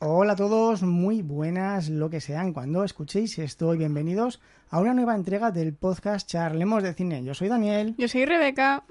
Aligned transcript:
Hola 0.00 0.34
a 0.34 0.36
todos, 0.36 0.84
muy 0.84 1.22
buenas 1.22 1.88
lo 1.88 2.08
que 2.08 2.20
sean 2.20 2.52
cuando 2.52 2.84
escuchéis 2.84 3.36
esto 3.40 3.74
y 3.74 3.78
bienvenidos 3.78 4.40
a 4.70 4.78
una 4.78 4.94
nueva 4.94 5.16
entrega 5.16 5.50
del 5.50 5.74
podcast 5.74 6.28
Charlemos 6.28 6.84
de 6.84 6.94
Cine. 6.94 7.24
Yo 7.24 7.34
soy 7.34 7.48
Daniel. 7.48 7.96
Yo 7.98 8.06
soy 8.06 8.24
Rebeca. 8.24 8.84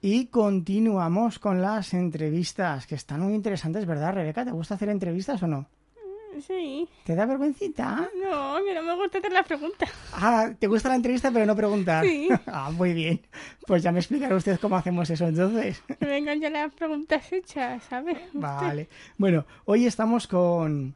Y 0.00 0.26
continuamos 0.26 1.40
con 1.40 1.60
las 1.60 1.92
entrevistas, 1.92 2.86
que 2.86 2.94
están 2.94 3.22
muy 3.22 3.34
interesantes, 3.34 3.84
¿verdad, 3.84 4.14
Rebeca? 4.14 4.44
¿Te 4.44 4.52
gusta 4.52 4.76
hacer 4.76 4.90
entrevistas 4.90 5.42
o 5.42 5.48
no? 5.48 5.66
Sí. 6.40 6.88
¿Te 7.04 7.14
da 7.14 7.26
vergüencita? 7.26 8.08
No, 8.22 8.56
que 8.64 8.74
no 8.74 8.82
me 8.82 8.94
gusta 8.94 9.18
hacer 9.18 9.32
la 9.32 9.42
pregunta. 9.42 9.86
Ah, 10.12 10.50
¿te 10.58 10.66
gusta 10.66 10.88
la 10.88 10.96
entrevista 10.96 11.30
pero 11.30 11.46
no 11.46 11.56
preguntar? 11.56 12.04
Sí. 12.04 12.28
ah, 12.46 12.70
muy 12.70 12.92
bien. 12.92 13.20
Pues 13.66 13.82
ya 13.82 13.92
me 13.92 14.00
explicará 14.00 14.34
usted 14.34 14.58
cómo 14.60 14.76
hacemos 14.76 15.08
eso 15.10 15.26
entonces. 15.26 15.82
Que 15.98 16.06
vengan 16.06 16.40
ya 16.40 16.50
las 16.50 16.72
preguntas 16.72 17.32
hechas, 17.32 17.82
¿sabes? 17.84 18.18
Vale. 18.32 18.88
Bueno, 19.18 19.46
hoy 19.64 19.86
estamos 19.86 20.26
con 20.26 20.94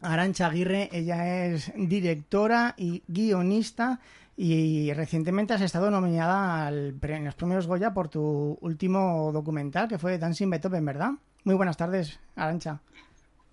Arancha 0.00 0.46
Aguirre. 0.46 0.88
Ella 0.92 1.46
es 1.46 1.72
directora 1.76 2.74
y 2.76 3.02
guionista 3.06 4.00
y 4.36 4.92
recientemente 4.92 5.54
has 5.54 5.60
estado 5.60 5.90
nominada 5.90 6.66
al, 6.66 6.98
en 7.00 7.24
los 7.24 7.34
premios 7.34 7.66
Goya 7.66 7.94
por 7.94 8.08
tu 8.08 8.58
último 8.60 9.30
documental 9.32 9.88
que 9.88 9.98
fue 9.98 10.18
Dancing 10.18 10.50
Beethoven, 10.50 10.84
¿verdad? 10.84 11.12
Muy 11.44 11.54
buenas 11.54 11.76
tardes, 11.76 12.18
Arancha. 12.36 12.80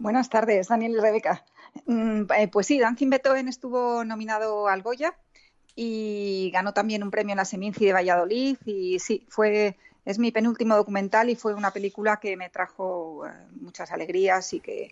Buenas 0.01 0.31
tardes, 0.31 0.67
Daniel 0.67 0.93
y 0.93 0.99
Rebeca. 0.99 1.45
Mm, 1.85 2.23
eh, 2.35 2.47
pues 2.51 2.65
sí, 2.65 2.79
Dancing 2.79 3.11
Beethoven 3.11 3.47
estuvo 3.47 4.03
nominado 4.03 4.67
al 4.67 4.81
Goya 4.81 5.15
y 5.75 6.49
ganó 6.51 6.73
también 6.73 7.03
un 7.03 7.11
premio 7.11 7.33
en 7.33 7.37
la 7.37 7.45
Seminci 7.45 7.85
de 7.85 7.93
Valladolid 7.93 8.57
y 8.65 8.97
sí, 8.97 9.27
fue 9.29 9.77
es 10.03 10.17
mi 10.17 10.31
penúltimo 10.31 10.75
documental 10.75 11.29
y 11.29 11.35
fue 11.35 11.53
una 11.53 11.69
película 11.69 12.17
que 12.19 12.35
me 12.35 12.49
trajo 12.49 13.27
eh, 13.27 13.31
muchas 13.61 13.91
alegrías 13.91 14.51
y 14.53 14.59
que 14.59 14.89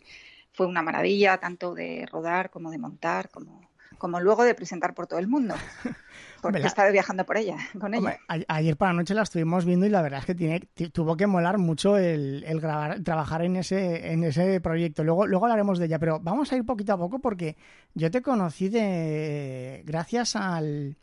fue 0.54 0.68
una 0.68 0.84
maravilla 0.84 1.40
tanto 1.40 1.74
de 1.74 2.06
rodar 2.06 2.52
como 2.52 2.70
de 2.70 2.78
montar 2.78 3.32
como 3.32 3.68
como 4.00 4.20
luego 4.20 4.44
de 4.44 4.56
presentar 4.56 4.96
por 4.96 5.06
todo 5.06 5.20
el 5.20 5.28
mundo. 5.28 5.54
Porque 6.42 6.60
he 6.60 6.66
estado 6.66 6.92
viajando 6.92 7.26
por 7.26 7.38
ella, 7.38 7.58
con 7.78 7.94
ella. 7.94 8.00
Hombre, 8.00 8.46
ayer 8.48 8.78
por 8.78 8.88
la 8.88 8.94
noche 8.94 9.14
la 9.14 9.24
estuvimos 9.24 9.66
viendo 9.66 9.86
y 9.86 9.90
la 9.90 10.02
verdad 10.02 10.22
es 10.22 10.26
que 10.26 10.36
tiene, 10.36 10.62
tuvo 10.94 11.18
que 11.18 11.28
molar 11.28 11.58
mucho 11.58 11.98
el, 11.98 12.46
el 12.48 12.62
grabar, 12.62 13.04
trabajar 13.04 13.42
en 13.42 13.58
ese, 13.58 14.14
en 14.14 14.24
ese 14.24 14.62
proyecto. 14.62 15.04
Luego, 15.04 15.28
luego 15.28 15.46
hablaremos 15.46 15.80
de 15.80 15.88
ella, 15.88 16.00
pero 16.00 16.22
vamos 16.22 16.52
a 16.52 16.56
ir 16.56 16.66
poquito 16.66 16.94
a 16.94 16.98
poco 16.98 17.20
porque 17.20 17.58
yo 17.94 18.10
te 18.10 18.22
conocí 18.22 18.70
de 18.70 19.84
gracias 19.86 20.38
al, 20.38 20.98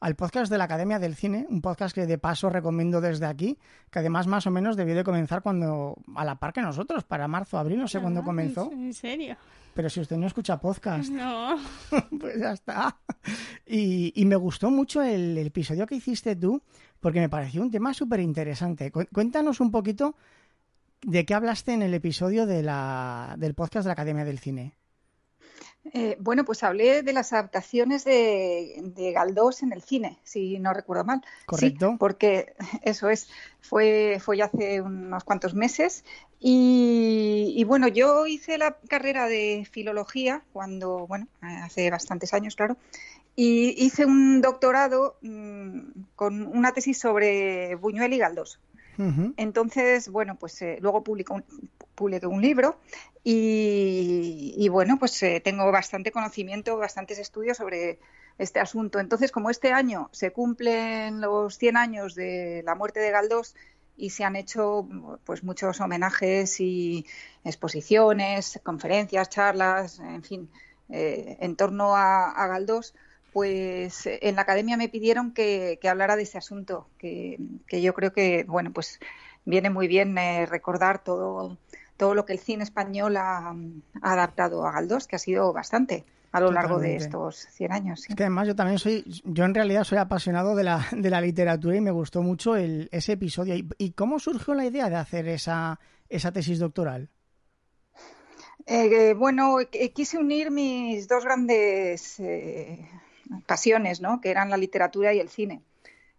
al 0.00 0.16
podcast 0.16 0.50
de 0.50 0.58
la 0.58 0.64
Academia 0.64 0.98
del 0.98 1.14
Cine, 1.14 1.46
un 1.48 1.60
podcast 1.60 1.94
que 1.94 2.06
de 2.06 2.18
paso 2.18 2.50
recomiendo 2.50 3.00
desde 3.00 3.26
aquí, 3.26 3.58
que 3.90 3.98
además 3.98 4.26
más 4.26 4.46
o 4.46 4.50
menos 4.50 4.76
debió 4.76 4.94
de 4.94 5.04
comenzar 5.04 5.42
cuando 5.42 5.96
a 6.14 6.24
la 6.24 6.36
par 6.36 6.52
que 6.52 6.62
nosotros, 6.62 7.04
para 7.04 7.28
marzo, 7.28 7.58
abril, 7.58 7.78
no 7.78 7.88
sé 7.88 7.98
ah, 7.98 8.02
cuándo 8.02 8.22
comenzó. 8.22 8.70
¿En 8.72 8.94
serio? 8.94 9.36
Pero 9.74 9.90
si 9.90 10.00
usted 10.00 10.16
no 10.16 10.26
escucha 10.26 10.60
podcast. 10.60 11.10
No. 11.10 11.56
pues 12.20 12.40
ya 12.40 12.52
está. 12.52 12.96
Y, 13.66 14.12
y 14.20 14.24
me 14.24 14.36
gustó 14.36 14.70
mucho 14.70 15.02
el, 15.02 15.38
el, 15.38 15.46
episodio 15.46 15.86
que 15.86 15.94
hiciste 15.94 16.34
tú, 16.36 16.62
porque 17.00 17.20
me 17.20 17.28
pareció 17.28 17.62
un 17.62 17.70
tema 17.70 17.94
súper 17.94 18.20
interesante. 18.20 18.90
Cuéntanos 18.90 19.60
un 19.60 19.70
poquito 19.70 20.16
de 21.02 21.24
qué 21.24 21.34
hablaste 21.34 21.72
en 21.72 21.82
el 21.82 21.94
episodio 21.94 22.46
de 22.46 22.62
la, 22.62 23.34
del 23.38 23.54
podcast 23.54 23.84
de 23.84 23.88
la 23.88 23.92
Academia 23.92 24.24
del 24.24 24.38
Cine. 24.38 24.74
Eh, 25.92 26.16
bueno, 26.20 26.44
pues 26.44 26.62
hablé 26.62 27.02
de 27.02 27.12
las 27.12 27.32
adaptaciones 27.32 28.04
de, 28.04 28.80
de, 28.94 29.12
Galdós 29.12 29.62
en 29.62 29.72
el 29.72 29.82
cine, 29.82 30.18
si 30.24 30.58
no 30.58 30.72
recuerdo 30.72 31.04
mal. 31.04 31.22
Correcto. 31.46 31.90
Sí, 31.90 31.96
porque 31.98 32.54
eso 32.82 33.08
es, 33.10 33.28
fue, 33.60 34.18
fue 34.20 34.36
ya 34.36 34.46
hace 34.46 34.80
unos 34.80 35.24
cuantos 35.24 35.54
meses. 35.54 36.04
Y, 36.40 37.54
y, 37.56 37.64
bueno, 37.64 37.88
yo 37.88 38.26
hice 38.26 38.58
la 38.58 38.76
carrera 38.88 39.26
de 39.26 39.66
filología 39.70 40.42
cuando, 40.52 41.06
bueno, 41.06 41.26
hace 41.40 41.90
bastantes 41.90 42.32
años, 42.32 42.54
claro, 42.54 42.76
y 43.34 43.84
hice 43.84 44.04
un 44.04 44.40
doctorado 44.40 45.16
mmm, 45.22 45.78
con 46.16 46.44
una 46.46 46.72
tesis 46.72 46.98
sobre 46.98 47.76
Buñuel 47.76 48.12
y 48.12 48.18
Galdós. 48.18 48.58
Entonces, 49.36 50.08
bueno, 50.08 50.36
pues 50.36 50.60
eh, 50.62 50.78
luego 50.80 51.04
publicó 51.04 51.34
un, 51.34 51.44
un 52.00 52.42
libro 52.42 52.80
y, 53.22 54.68
bueno, 54.70 54.98
pues 54.98 55.22
eh, 55.22 55.40
tengo 55.40 55.70
bastante 55.70 56.10
conocimiento, 56.10 56.76
bastantes 56.76 57.18
estudios 57.18 57.58
sobre 57.58 58.00
este 58.38 58.58
asunto. 58.58 58.98
Entonces, 58.98 59.30
como 59.30 59.50
este 59.50 59.72
año 59.72 60.08
se 60.12 60.32
cumplen 60.32 61.20
los 61.20 61.58
100 61.58 61.76
años 61.76 62.14
de 62.14 62.62
la 62.64 62.74
muerte 62.74 63.00
de 63.00 63.10
Galdós 63.10 63.54
y 63.96 64.10
se 64.10 64.24
han 64.24 64.36
hecho 64.36 64.88
pues 65.24 65.44
muchos 65.44 65.80
homenajes 65.80 66.60
y 66.60 67.06
exposiciones, 67.44 68.60
conferencias, 68.62 69.28
charlas, 69.28 69.98
en 70.00 70.22
fin, 70.22 70.50
eh, 70.88 71.36
en 71.40 71.56
torno 71.56 71.94
a 71.96 72.46
Galdós, 72.48 72.94
pues 73.38 74.02
en 74.04 74.34
la 74.34 74.42
academia 74.42 74.76
me 74.76 74.88
pidieron 74.88 75.30
que, 75.30 75.78
que 75.80 75.88
hablara 75.88 76.16
de 76.16 76.24
ese 76.24 76.38
asunto, 76.38 76.88
que, 76.98 77.38
que, 77.68 77.80
yo 77.80 77.94
creo 77.94 78.12
que, 78.12 78.44
bueno, 78.48 78.72
pues 78.72 78.98
viene 79.44 79.70
muy 79.70 79.86
bien 79.86 80.18
eh, 80.18 80.44
recordar 80.44 81.04
todo, 81.04 81.56
todo 81.96 82.16
lo 82.16 82.26
que 82.26 82.32
el 82.32 82.40
cine 82.40 82.64
español 82.64 83.16
ha, 83.16 83.54
ha, 84.02 84.12
adaptado 84.12 84.66
a 84.66 84.72
Galdós, 84.72 85.06
que 85.06 85.14
ha 85.14 85.20
sido 85.20 85.52
bastante 85.52 86.04
a 86.32 86.40
lo 86.40 86.50
largo 86.50 86.80
de 86.80 86.96
estos 86.96 87.46
100 87.52 87.72
años. 87.72 88.00
¿sí? 88.00 88.06
Es 88.10 88.16
que 88.16 88.24
además 88.24 88.48
yo 88.48 88.56
también 88.56 88.80
soy, 88.80 89.04
yo 89.22 89.44
en 89.44 89.54
realidad 89.54 89.84
soy 89.84 89.98
apasionado 89.98 90.56
de 90.56 90.64
la, 90.64 90.84
de 90.90 91.08
la 91.08 91.20
literatura 91.20 91.76
y 91.76 91.80
me 91.80 91.92
gustó 91.92 92.20
mucho 92.22 92.56
el, 92.56 92.88
ese 92.90 93.12
episodio. 93.12 93.54
¿Y, 93.54 93.68
¿Y, 93.78 93.92
cómo 93.92 94.18
surgió 94.18 94.52
la 94.54 94.66
idea 94.66 94.90
de 94.90 94.96
hacer 94.96 95.28
esa, 95.28 95.78
esa 96.08 96.32
tesis 96.32 96.58
doctoral? 96.58 97.08
Eh, 98.66 99.14
bueno, 99.14 99.58
quise 99.94 100.18
unir 100.18 100.50
mis 100.50 101.06
dos 101.06 101.24
grandes 101.24 102.18
eh, 102.18 102.84
pasiones, 103.46 104.00
¿no? 104.00 104.20
que 104.20 104.30
eran 104.30 104.50
la 104.50 104.56
literatura 104.56 105.12
y 105.14 105.20
el 105.20 105.28
cine. 105.28 105.62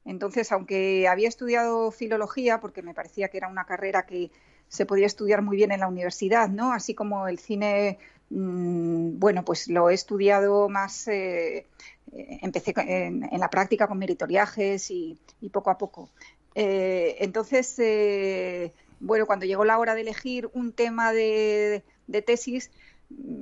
Entonces, 0.06 0.52
aunque 0.52 1.08
había 1.08 1.28
estudiado 1.28 1.92
filología, 1.92 2.60
porque 2.60 2.82
me 2.82 2.94
parecía 2.94 3.28
que 3.28 3.38
era 3.38 3.48
una 3.48 3.66
carrera 3.66 4.06
que 4.06 4.32
se 4.68 4.86
podía 4.86 5.08
estudiar 5.08 5.42
muy 5.42 5.58
bien 5.58 5.72
en 5.72 5.82
la 5.82 5.88
universidad, 5.88 6.48
¿no? 6.50 6.72
Así 6.74 6.94
como 6.94 7.28
el 7.28 7.40
cine, 7.40 7.98
mmm, 8.30 9.20
bueno, 9.20 9.44
pues 9.44 9.68
lo 9.68 9.90
he 9.90 9.94
estudiado 9.94 10.70
más, 10.70 11.08
eh, 11.08 11.68
empecé 12.12 12.74
en, 12.76 13.28
la 13.32 13.50
práctica 13.50 13.88
con 13.88 13.98
meritoriajes 13.98 14.90
y, 14.92 15.20
poco 15.52 15.72
a 15.72 15.78
poco. 15.78 16.10
Eh, 16.56 17.18
entonces, 17.20 17.76
eh, 17.80 18.74
bueno, 19.00 19.26
cuando 19.26 19.46
llegó 19.46 19.66
la 19.66 19.80
hora 19.80 19.96
de 19.96 20.02
elegir 20.02 20.50
un 20.54 20.72
tema 20.74 21.12
de 21.14 21.84
tesis, 22.26 22.72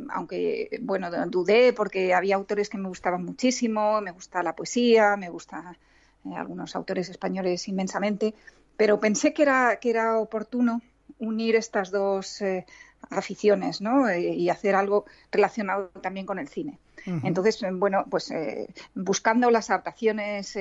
aunque 0.10 0.80
bueno 0.82 1.10
dudé 1.28 1.74
porque 1.74 2.14
había 2.14 2.36
autores 2.36 2.70
que 2.70 2.78
me 2.78 2.88
gustaban 2.88 3.26
muchísimo, 3.26 4.02
me 4.02 4.12
gusta 4.12 4.44
la 4.44 4.56
poesía, 4.56 5.18
me 5.18 5.30
gusta 5.30 5.78
eh, 6.26 6.36
algunos 6.36 6.76
autores 6.76 7.10
españoles 7.10 7.68
inmensamente, 7.68 8.34
pero 8.78 9.00
pensé 9.00 9.34
que 9.34 9.42
era 9.44 9.78
que 9.80 9.90
era 9.90 10.18
oportuno 10.18 10.82
unir 11.20 11.56
estas 11.56 11.92
dos 11.92 12.42
eh, 12.42 12.66
aficiones, 13.10 13.82
¿no? 13.82 14.10
Eh, 14.10 14.20
y 14.22 14.50
hacer 14.50 14.76
algo 14.76 15.06
relacionado 15.32 15.90
también 16.02 16.26
con 16.26 16.40
el 16.40 16.48
cine. 16.48 16.80
Uh 17.06 17.12
-huh. 17.12 17.22
Entonces, 17.24 17.64
bueno, 17.74 18.06
pues 18.10 18.32
eh, 18.32 18.68
buscando 18.96 19.50
las 19.52 19.70
adaptaciones 19.70 20.58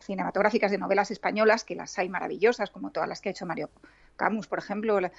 cinematográficas 0.00 0.70
de 0.70 0.78
novelas 0.78 1.10
españolas, 1.10 1.64
que 1.64 1.74
las 1.74 1.98
hay 1.98 2.08
maravillosas, 2.08 2.70
como 2.70 2.90
todas 2.90 3.08
las 3.08 3.20
que 3.20 3.28
ha 3.28 3.32
hecho 3.32 3.46
Mario 3.46 3.70
Camus, 4.16 4.46
por 4.46 4.58
ejemplo, 4.58 5.00
la, 5.00 5.12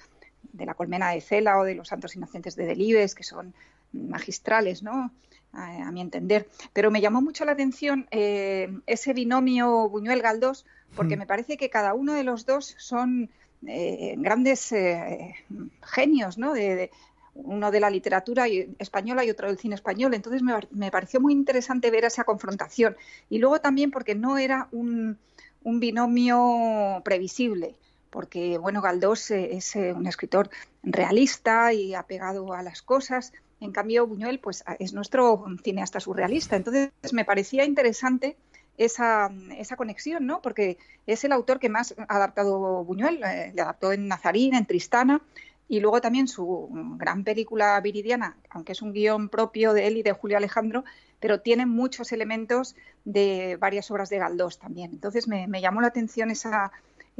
de 0.53 0.65
La 0.65 0.73
colmena 0.73 1.11
de 1.11 1.21
Cela 1.21 1.59
o 1.59 1.63
de 1.63 1.75
Los 1.75 1.87
santos 1.87 2.15
inocentes 2.15 2.55
de 2.55 2.65
Delibes, 2.65 3.15
que 3.15 3.23
son 3.23 3.53
magistrales, 3.93 4.83
¿no? 4.83 5.11
A, 5.53 5.87
a 5.87 5.91
mi 5.91 6.01
entender. 6.01 6.47
Pero 6.73 6.91
me 6.91 7.01
llamó 7.01 7.21
mucho 7.21 7.45
la 7.45 7.51
atención 7.53 8.07
eh, 8.11 8.69
ese 8.87 9.13
binomio 9.13 9.89
Buñuel-Galdós, 9.89 10.65
porque 10.95 11.15
mm. 11.15 11.19
me 11.19 11.27
parece 11.27 11.57
que 11.57 11.69
cada 11.69 11.93
uno 11.93 12.13
de 12.13 12.23
los 12.23 12.45
dos 12.45 12.75
son 12.77 13.29
eh, 13.67 14.15
grandes 14.17 14.71
eh, 14.71 15.35
genios, 15.83 16.37
¿no? 16.37 16.53
De, 16.53 16.75
de, 16.75 16.91
uno 17.33 17.71
de 17.71 17.79
la 17.79 17.89
literatura 17.89 18.45
española 18.77 19.23
y 19.23 19.29
otro 19.29 19.47
del 19.47 19.57
cine 19.57 19.75
español. 19.75 20.13
Entonces 20.13 20.41
me, 20.41 20.53
me, 20.71 20.91
pareció 20.91 21.21
muy 21.21 21.33
interesante 21.33 21.89
ver 21.89 22.03
esa 22.03 22.23
confrontación. 22.25 22.97
Y 23.29 23.39
luego 23.39 23.61
también 23.61 23.89
porque 23.89 24.15
no 24.15 24.37
era 24.37 24.67
un, 24.71 25.17
un 25.63 25.79
binomio 25.79 27.01
previsible 27.05 27.75
porque 28.11 28.57
bueno, 28.57 28.81
Galdós 28.81 29.31
es 29.31 29.75
eh, 29.75 29.93
un 29.93 30.05
escritor 30.05 30.49
realista 30.83 31.73
y 31.73 31.95
apegado 31.95 32.53
a 32.53 32.61
las 32.61 32.81
cosas. 32.83 33.33
En 33.59 33.71
cambio, 33.71 34.05
Buñuel 34.05 34.39
pues, 34.39 34.63
es 34.79 34.93
nuestro 34.93 35.45
cineasta 35.63 35.99
surrealista. 35.99 36.55
Entonces, 36.55 36.91
me 37.13 37.25
parecía 37.25 37.63
interesante 37.63 38.37
esa, 38.77 39.31
esa 39.57 39.75
conexión, 39.77 40.25
¿no? 40.25 40.41
Porque 40.41 40.77
es 41.07 41.23
el 41.23 41.31
autor 41.31 41.59
que 41.59 41.69
más 41.69 41.95
ha 41.97 42.15
adaptado 42.15 42.83
Buñuel. 42.83 43.23
Eh, 43.23 43.51
le 43.55 43.61
adaptó 43.61 43.93
en 43.93 44.07
Nazarín, 44.07 44.55
en 44.55 44.65
Tristana, 44.65 45.21
y 45.67 45.79
luego 45.79 46.01
también 46.01 46.27
su 46.27 46.69
gran 46.97 47.23
película 47.23 47.79
Viridiana, 47.79 48.35
aunque 48.49 48.73
es 48.73 48.81
un 48.81 48.91
guion 48.91 49.29
propio 49.29 49.73
de 49.73 49.87
él 49.87 49.97
y 49.97 50.03
de 50.03 50.11
Julio 50.11 50.35
Alejandro, 50.35 50.83
pero 51.21 51.39
tiene 51.39 51.65
muchos 51.65 52.11
elementos 52.11 52.75
de 53.05 53.57
varias 53.57 53.89
obras 53.89 54.09
de 54.09 54.17
Galdós 54.17 54.59
también. 54.59 54.91
Entonces, 54.91 55.29
me, 55.29 55.47
me 55.47 55.61
llamó 55.61 55.79
la 55.79 55.87
atención 55.87 56.29
esa 56.29 56.73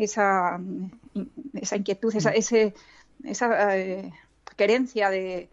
esa, 0.06 0.60
esa 1.54 1.76
inquietud, 1.76 2.16
esa, 2.16 2.32
ese, 2.32 2.74
esa, 3.24 3.78
eh, 3.78 4.12
querencia 4.56 5.10
de, 5.10 5.50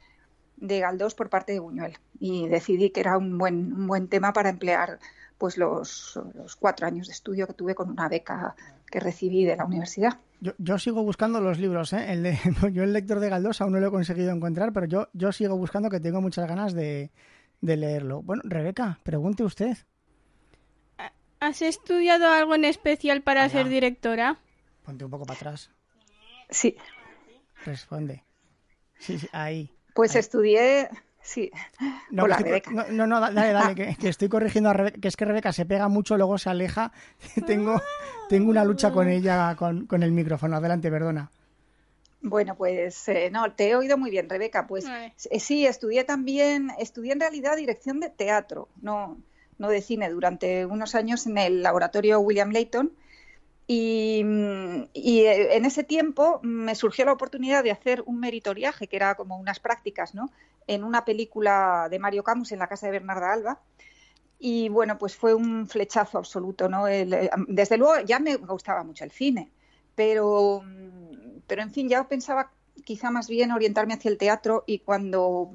de 0.56 0.80
Galdós 0.80 1.14
por 1.14 1.28
parte 1.30 1.52
de 1.52 1.60
Buñuel 1.60 1.98
y 2.20 2.48
decidí 2.48 2.90
que 2.90 3.00
era 3.00 3.16
un 3.16 3.38
buen, 3.38 3.72
un 3.72 3.86
buen 3.86 4.08
tema 4.08 4.32
para 4.32 4.50
emplear 4.50 4.98
pues 5.38 5.56
los, 5.56 6.18
los, 6.34 6.56
cuatro 6.56 6.86
años 6.86 7.06
de 7.06 7.12
estudio 7.12 7.46
que 7.46 7.52
tuve 7.52 7.74
con 7.74 7.90
una 7.90 8.08
beca 8.08 8.56
que 8.90 8.98
recibí 8.98 9.44
de 9.44 9.56
la 9.56 9.64
universidad. 9.64 10.18
Yo, 10.40 10.52
yo 10.58 10.78
sigo 10.78 11.02
buscando 11.04 11.40
los 11.40 11.58
libros, 11.58 11.92
¿eh? 11.92 12.12
el 12.12 12.22
de, 12.24 12.38
yo 12.72 12.82
el 12.82 12.92
lector 12.92 13.20
de 13.20 13.28
Galdós 13.28 13.60
aún 13.60 13.72
no 13.72 13.80
lo 13.80 13.88
he 13.88 13.90
conseguido 13.90 14.32
encontrar, 14.32 14.72
pero 14.72 14.86
yo, 14.86 15.08
yo 15.12 15.30
sigo 15.30 15.56
buscando 15.56 15.90
que 15.90 16.00
tengo 16.00 16.20
muchas 16.20 16.48
ganas 16.48 16.74
de, 16.74 17.12
de 17.60 17.76
leerlo. 17.76 18.22
Bueno, 18.22 18.42
Rebeca, 18.44 18.98
pregunte 19.04 19.44
usted. 19.44 19.76
¿Has 21.40 21.62
estudiado 21.62 22.29
algo 22.29 22.55
en 22.55 22.64
especial 22.64 23.23
para 23.23 23.44
Allá. 23.44 23.52
ser 23.52 23.69
directora? 23.69 24.38
Ponte 24.85 25.05
un 25.05 25.11
poco 25.11 25.25
para 25.25 25.37
atrás. 25.37 25.70
Sí, 26.50 26.76
Responde. 27.64 28.25
Sí, 28.99 29.19
sí, 29.19 29.29
ahí. 29.32 29.70
pues 29.94 30.14
Ahí. 30.14 30.20
estudié, 30.20 30.88
sí, 31.20 31.50
No, 32.11 32.25
Hola, 32.25 32.37
que 32.37 32.43
estoy- 32.44 32.50
Rebeca. 32.50 32.70
no, 32.70 33.06
no, 33.06 33.06
no, 33.06 33.20
dale, 33.20 33.52
dale, 33.52 33.75
que, 33.76 33.96
que 33.96 34.08
estoy 34.08 34.29
corrigiendo 34.29 34.70
a 34.70 34.73
Rebeca, 34.73 34.99
que 35.00 35.08
es 35.08 35.17
que 35.17 35.25
Rebeca 35.25 35.52
se 35.52 35.67
pega 35.67 35.88
mucho, 35.88 36.17
luego 36.17 36.38
se 36.38 36.50
aleja. 36.50 36.93
tengo, 37.46 37.81
tengo 38.29 38.50
una 38.50 38.64
lucha 38.64 38.93
con 38.93 39.08
ella, 39.08 39.55
con, 39.56 39.87
con 39.87 40.02
el 40.02 40.12
micrófono. 40.12 40.56
Adelante, 40.56 40.91
perdona. 40.91 41.31
Bueno, 42.20 42.56
pues 42.56 43.08
eh, 43.08 43.31
no, 43.31 43.52
te 43.52 43.69
he 43.70 43.76
oído 43.76 43.96
muy 43.99 44.11
bien, 44.11 44.29
Rebeca. 44.29 44.67
Pues 44.67 44.84
eh, 44.87 45.38
sí, 45.41 45.67
estudié 45.67 46.02
también, 46.05 46.70
estudié 46.79 47.12
en 47.12 47.20
realidad 47.20 47.56
dirección 47.56 48.00
de 48.00 48.11
teatro, 48.11 48.69
no, 48.82 49.19
no 49.58 49.69
de 49.69 49.82
cine, 49.82 50.08
durante 50.10 50.64
unos 50.66 50.94
años 50.94 51.26
en 51.26 51.38
el 51.38 51.62
laboratorio 51.62 52.20
William 52.20 52.50
Layton. 52.50 52.93
Y, 53.66 54.22
eh, 54.94 55.56
en 55.56 55.64
ese 55.66 55.84
tiempo 55.84 56.40
me 56.43 56.75
surgió 56.75 57.05
la 57.05 57.12
oportunidad 57.12 57.62
de 57.62 57.70
hacer 57.70 58.02
un 58.06 58.19
meritoriaje, 58.19 58.87
que 58.87 58.96
era 58.96 59.14
como 59.14 59.37
unas 59.37 59.60
prácticas, 59.60 60.14
¿no? 60.14 60.31
En 60.66 60.84
una 60.84 61.05
película 61.05 61.88
de 61.90 61.99
Mario 61.99 62.25
Camus 62.25 62.52
en 62.52 62.60
la 62.60 62.66
casa 62.66 62.87
de 62.87 62.93
Bernarda 62.93 63.32
Alba. 63.32 63.60
Y 64.38 64.69
bueno, 64.70 64.96
pues 64.96 65.16
fue 65.16 65.34
un 65.34 65.66
flechazo 65.66 66.16
absoluto, 66.16 66.69
¿no? 66.69 66.88
El, 66.88 67.12
eh, 67.12 67.31
desde 67.49 67.76
luego 67.76 68.00
ya 68.06 68.19
me 68.20 68.37
gustaba 68.37 68.84
mucho 68.84 69.05
el 69.05 69.10
cine, 69.10 69.50
pero, 69.94 70.62
pero 71.46 71.62
en 71.62 71.70
fin, 71.70 71.88
ya 71.88 72.08
pensaba 72.08 72.52
quizá 72.84 73.10
más 73.10 73.28
bien 73.28 73.50
orientarme 73.52 73.94
hacia 73.94 74.10
el 74.10 74.16
teatro 74.16 74.64
y 74.66 74.78
cuando 74.78 75.52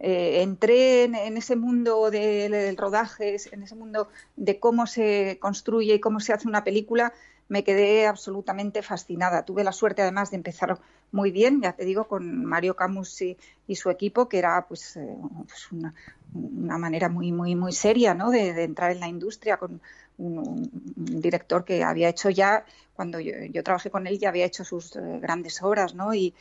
eh, 0.00 0.42
entré 0.42 1.04
en, 1.04 1.14
en 1.14 1.36
ese 1.36 1.56
mundo 1.56 2.10
del, 2.10 2.76
rodaje, 2.76 3.36
en 3.52 3.62
ese 3.62 3.74
mundo 3.74 4.08
de 4.36 4.60
cómo 4.60 4.86
se 4.86 5.38
construye 5.40 5.94
y 5.94 6.00
cómo 6.00 6.20
se 6.20 6.32
hace 6.32 6.48
una 6.48 6.64
película, 6.64 7.12
me 7.48 7.64
quedé 7.64 8.06
absolutamente 8.06 8.82
fascinada. 8.82 9.44
Tuve 9.44 9.64
la 9.64 9.72
suerte 9.72 10.02
además 10.02 10.30
de 10.30 10.36
empezar 10.36 10.78
muy 11.10 11.30
bien, 11.30 11.62
ya 11.62 11.72
te 11.72 11.84
digo, 11.84 12.04
con 12.04 12.44
Mario 12.44 12.76
Camus 12.76 13.22
y, 13.22 13.36
y 13.66 13.76
su 13.76 13.90
equipo, 13.90 14.28
que 14.28 14.38
era 14.38 14.66
pues, 14.68 14.96
eh, 14.96 15.16
pues 15.46 15.72
una, 15.72 15.94
una 16.34 16.78
manera 16.78 17.08
muy, 17.08 17.32
muy, 17.32 17.56
muy 17.56 17.72
seria 17.72 18.14
¿no? 18.14 18.30
de, 18.30 18.52
de 18.52 18.64
entrar 18.64 18.92
en 18.92 19.00
la 19.00 19.08
industria 19.08 19.56
con 19.56 19.80
un, 20.18 20.38
un 20.38 21.20
director 21.20 21.64
que 21.64 21.82
había 21.82 22.10
hecho 22.10 22.28
ya, 22.28 22.64
cuando 22.94 23.18
yo, 23.18 23.32
yo, 23.50 23.62
trabajé 23.62 23.90
con 23.90 24.06
él, 24.06 24.18
ya 24.18 24.28
había 24.28 24.44
hecho 24.44 24.64
sus 24.64 24.94
eh, 24.96 25.18
grandes 25.20 25.62
obras, 25.62 25.94
¿no? 25.94 26.12
Y, 26.14 26.34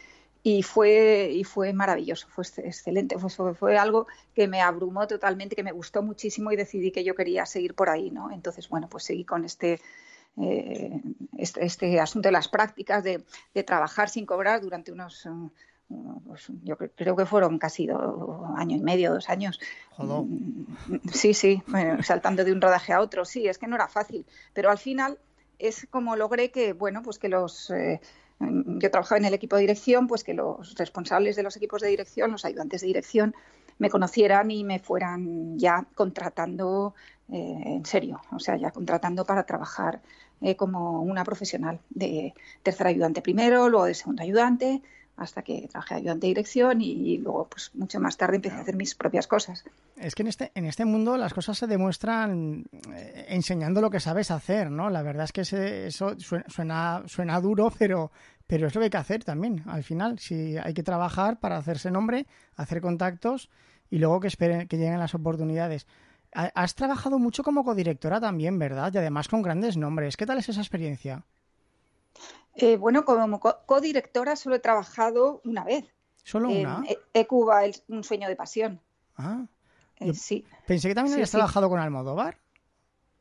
y 0.50 0.64
fue, 0.64 1.30
y 1.34 1.44
fue 1.44 1.74
maravilloso, 1.74 2.26
fue 2.30 2.46
excelente, 2.64 3.20
fue, 3.20 3.54
fue, 3.54 3.78
algo 3.78 4.08
que 4.34 4.48
me 4.48 4.62
abrumó 4.62 5.06
totalmente, 5.06 5.58
que 5.58 5.64
me 5.64 5.74
gustó 5.74 6.02
muchísimo 6.02 6.54
y 6.54 6.56
decidí 6.56 6.90
que 6.90 7.04
yo 7.04 7.16
quería 7.16 7.46
seguir 7.46 7.74
por 7.74 7.90
ahí, 7.90 8.12
¿no? 8.12 8.32
Entonces, 8.32 8.70
bueno, 8.70 8.88
pues 8.88 9.04
seguí 9.04 9.26
con 9.26 9.44
este, 9.44 9.82
eh, 10.38 11.02
este, 11.38 11.66
este, 11.66 12.00
asunto 12.00 12.30
de 12.30 12.32
las 12.32 12.48
prácticas, 12.48 13.04
de, 13.04 13.26
de, 13.54 13.64
trabajar 13.64 14.08
sin 14.08 14.26
cobrar 14.26 14.62
durante 14.62 14.94
unos, 14.94 15.28
pues, 16.26 16.48
yo 16.64 16.78
creo 16.78 17.18
que 17.18 17.26
fueron 17.26 17.60
casi 17.60 17.86
do, 17.86 18.48
año 18.56 18.78
y 18.78 18.82
medio, 18.82 19.14
dos 19.14 19.28
años. 19.28 19.60
Joder. 19.98 20.30
Sí, 21.12 21.34
sí, 21.34 21.62
bueno, 21.68 22.02
saltando 22.04 22.46
de 22.46 22.54
un 22.54 22.62
rodaje 22.62 22.94
a 22.94 23.02
otro, 23.02 23.26
sí, 23.26 23.50
es 23.50 23.58
que 23.58 23.68
no 23.68 23.76
era 23.76 23.90
fácil, 23.90 24.26
pero 24.54 24.70
al 24.70 24.78
final 24.78 25.20
es 25.60 25.88
como 25.90 26.16
logré 26.16 26.52
que, 26.52 26.72
bueno, 26.72 27.02
pues 27.04 27.20
que 27.20 27.28
los... 27.28 27.70
Eh, 27.70 28.00
yo 28.40 28.92
trabajaba 28.92 29.18
en 29.18 29.26
el 29.26 29.34
equipo 29.34 29.56
de 29.56 29.62
dirección, 29.62 30.08
pues 30.08 30.24
que 30.24 30.34
los 30.34 30.76
responsables 30.76 31.36
de 31.36 31.44
los 31.44 31.56
equipos 31.58 31.82
de 31.82 31.90
dirección, 31.90 32.32
los 32.32 32.46
ayudantes 32.46 32.82
de 32.82 32.88
dirección, 32.88 33.36
me 33.80 33.90
conocieran 33.90 34.52
y 34.52 34.64
me 34.64 34.80
fueran 34.80 35.58
ya 35.58 35.86
contratando 35.96 36.96
eh, 37.32 37.62
en 37.66 37.86
serio, 37.86 38.22
o 38.32 38.40
sea, 38.40 38.58
ya 38.58 38.72
contratando 38.72 39.26
para 39.26 39.46
trabajar 39.46 40.02
eh, 40.42 40.56
como 40.56 41.02
una 41.02 41.24
profesional 41.24 41.80
de 41.90 42.34
tercer 42.64 42.88
ayudante 42.88 43.22
primero, 43.22 43.70
luego 43.70 43.86
de 43.86 43.94
segundo 43.94 44.24
ayudante, 44.24 44.82
hasta 45.18 45.42
que 45.42 45.68
trabajé 45.68 45.96
ayudante 45.96 46.28
de 46.28 46.30
dirección 46.30 46.80
y, 46.80 47.18
luego, 47.18 47.48
pues 47.50 47.72
mucho 47.74 48.00
más 48.00 48.18
tarde 48.18 48.36
empecé 48.36 48.56
a 48.56 48.62
hacer 48.62 48.76
mis 48.76 48.94
propias 48.94 49.26
cosas. 49.26 49.66
Es 49.98 50.14
que 50.14 50.22
en 50.22 50.28
este, 50.28 50.52
en 50.54 50.66
este 50.66 50.86
mundo 50.86 51.18
las 51.18 51.34
cosas 51.34 51.58
se 51.58 51.66
demuestran 51.66 52.66
eh, 52.94 53.26
enseñando 53.30 53.82
lo 53.82 53.90
que 53.90 54.00
sabes 54.00 54.30
hacer, 54.30 54.70
¿no? 54.70 54.92
La 54.92 55.02
verdad 55.02 55.26
es 55.26 55.32
que 55.32 55.42
eso 55.88 56.16
suena, 56.48 57.04
suena 57.08 57.42
duro, 57.42 57.74
pero, 57.78 58.12
pero 58.46 58.68
es 58.68 58.76
lo 58.76 58.80
que 58.80 58.86
hay 58.86 58.90
que 58.92 58.98
hacer 58.98 59.24
también, 59.24 59.64
al 59.66 59.84
final. 59.84 60.20
Si 60.20 60.56
hay 60.56 60.74
que 60.76 60.84
trabajar 60.84 61.40
para 61.40 61.58
hacerse 61.58 61.90
nombre, 61.90 62.28
hacer 62.56 62.80
contactos 62.80 63.50
y 63.90 63.98
luego 63.98 64.20
que 64.20 64.28
esperen 64.28 64.68
que 64.68 64.78
lleguen 64.78 65.00
las 65.00 65.16
oportunidades. 65.16 65.88
Has 66.32 66.76
trabajado 66.76 67.18
mucho 67.18 67.42
como 67.42 67.64
codirectora 67.64 68.20
también, 68.20 68.60
¿verdad? 68.60 68.92
Y 68.94 68.98
además 69.00 69.28
con 69.28 69.42
grandes 69.42 69.78
nombres. 69.78 70.18
¿Qué 70.18 70.28
tal 70.28 70.38
es 70.38 70.50
esa 70.50 70.62
experiencia? 70.62 71.24
Eh, 72.60 72.76
bueno, 72.76 73.06
como 73.06 73.40
codirectora 73.40 74.36
solo 74.36 74.56
he 74.56 74.60
trabajado 74.60 75.42
una 75.46 75.64
vez. 75.64 75.86
¿Solo 76.24 76.50
una? 76.50 76.84
En 76.88 76.98
Ecuba, 77.14 77.64
el, 77.64 77.76
un 77.88 78.04
sueño 78.04 78.28
de 78.28 78.36
pasión. 78.36 78.82
Ah. 79.16 79.46
Eh, 80.00 80.14
sí. 80.14 80.44
Pensé 80.66 80.88
que 80.90 80.96
también 80.96 81.14
habías 81.14 81.30
sí, 81.30 81.38
trabajado 81.38 81.68
sí. 81.68 81.70
con 81.70 81.80
Almodóvar. 81.80 82.40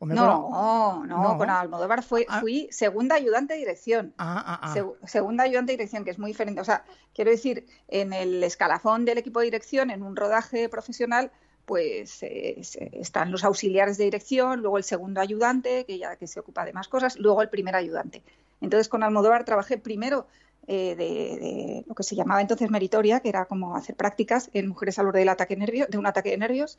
No, 0.00 1.04
no, 1.06 1.06
no, 1.06 1.38
con 1.38 1.48
Almodóvar 1.48 2.02
fue, 2.02 2.26
ah. 2.28 2.40
fui 2.40 2.68
segunda 2.70 3.14
ayudante 3.14 3.54
de 3.54 3.60
dirección. 3.60 4.14
Ah, 4.18 4.42
ah, 4.46 4.60
ah. 4.62 4.74
Se, 4.74 4.84
segunda 5.06 5.44
ayudante 5.44 5.72
de 5.72 5.78
dirección, 5.78 6.04
que 6.04 6.10
es 6.10 6.18
muy 6.18 6.30
diferente. 6.30 6.60
O 6.60 6.64
sea, 6.64 6.84
quiero 7.14 7.30
decir, 7.30 7.66
en 7.88 8.12
el 8.12 8.42
escalafón 8.42 9.04
del 9.04 9.18
equipo 9.18 9.40
de 9.40 9.46
dirección, 9.46 9.90
en 9.90 10.02
un 10.02 10.16
rodaje 10.16 10.68
profesional, 10.68 11.30
pues 11.64 12.22
eh, 12.22 12.60
están 12.92 13.32
los 13.32 13.44
auxiliares 13.44 13.98
de 13.98 14.04
dirección, 14.04 14.60
luego 14.60 14.78
el 14.78 14.84
segundo 14.84 15.20
ayudante, 15.20 15.84
que 15.84 15.98
ya 15.98 16.16
que 16.16 16.26
se 16.26 16.40
ocupa 16.40 16.64
de 16.64 16.72
más 16.72 16.88
cosas, 16.88 17.16
luego 17.18 17.42
el 17.42 17.48
primer 17.48 17.74
ayudante. 17.74 18.22
Entonces 18.60 18.88
con 18.88 19.02
Almodóvar 19.02 19.44
trabajé 19.44 19.78
primero 19.78 20.26
eh, 20.66 20.96
de, 20.96 21.04
de, 21.04 21.84
lo 21.86 21.94
que 21.94 22.02
se 22.02 22.16
llamaba 22.16 22.40
entonces 22.40 22.70
meritoria, 22.70 23.20
que 23.20 23.28
era 23.28 23.44
como 23.44 23.76
hacer 23.76 23.94
prácticas 23.94 24.50
en 24.52 24.68
mujeres 24.68 24.98
al 24.98 25.06
borde 25.06 25.20
del 25.20 25.28
ataque 25.28 25.56
nervio, 25.56 25.86
de 25.88 25.98
un 25.98 26.06
ataque 26.06 26.30
de 26.30 26.38
nervios, 26.38 26.78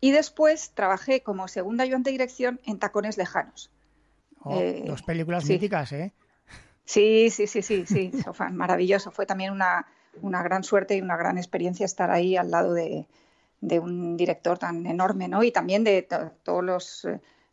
y 0.00 0.10
después 0.10 0.72
trabajé 0.74 1.22
como 1.22 1.46
segunda 1.46 1.84
ayudante 1.84 2.10
de 2.10 2.12
dirección 2.12 2.60
en 2.64 2.78
Tacones 2.78 3.16
Lejanos. 3.16 3.70
Oh, 4.42 4.58
eh, 4.58 4.82
dos 4.86 5.02
películas 5.02 5.44
sí. 5.44 5.52
míticas, 5.52 5.92
¿eh? 5.92 6.12
Sí, 6.84 7.30
sí, 7.30 7.46
sí, 7.46 7.62
sí, 7.62 7.84
sí, 7.86 8.10
Sofán, 8.24 8.56
maravilloso. 8.56 9.10
Fue 9.10 9.26
también 9.26 9.52
una, 9.52 9.86
una 10.20 10.42
gran 10.42 10.64
suerte 10.64 10.96
y 10.96 11.00
una 11.00 11.16
gran 11.16 11.38
experiencia 11.38 11.86
estar 11.86 12.10
ahí 12.10 12.36
al 12.36 12.50
lado 12.50 12.74
de, 12.74 13.06
de 13.60 13.78
un 13.78 14.16
director 14.16 14.58
tan 14.58 14.86
enorme, 14.86 15.28
¿no? 15.28 15.42
Y 15.42 15.52
también 15.52 15.84
de 15.84 16.02
to 16.02 16.32
todos 16.42 16.64
los 16.64 17.06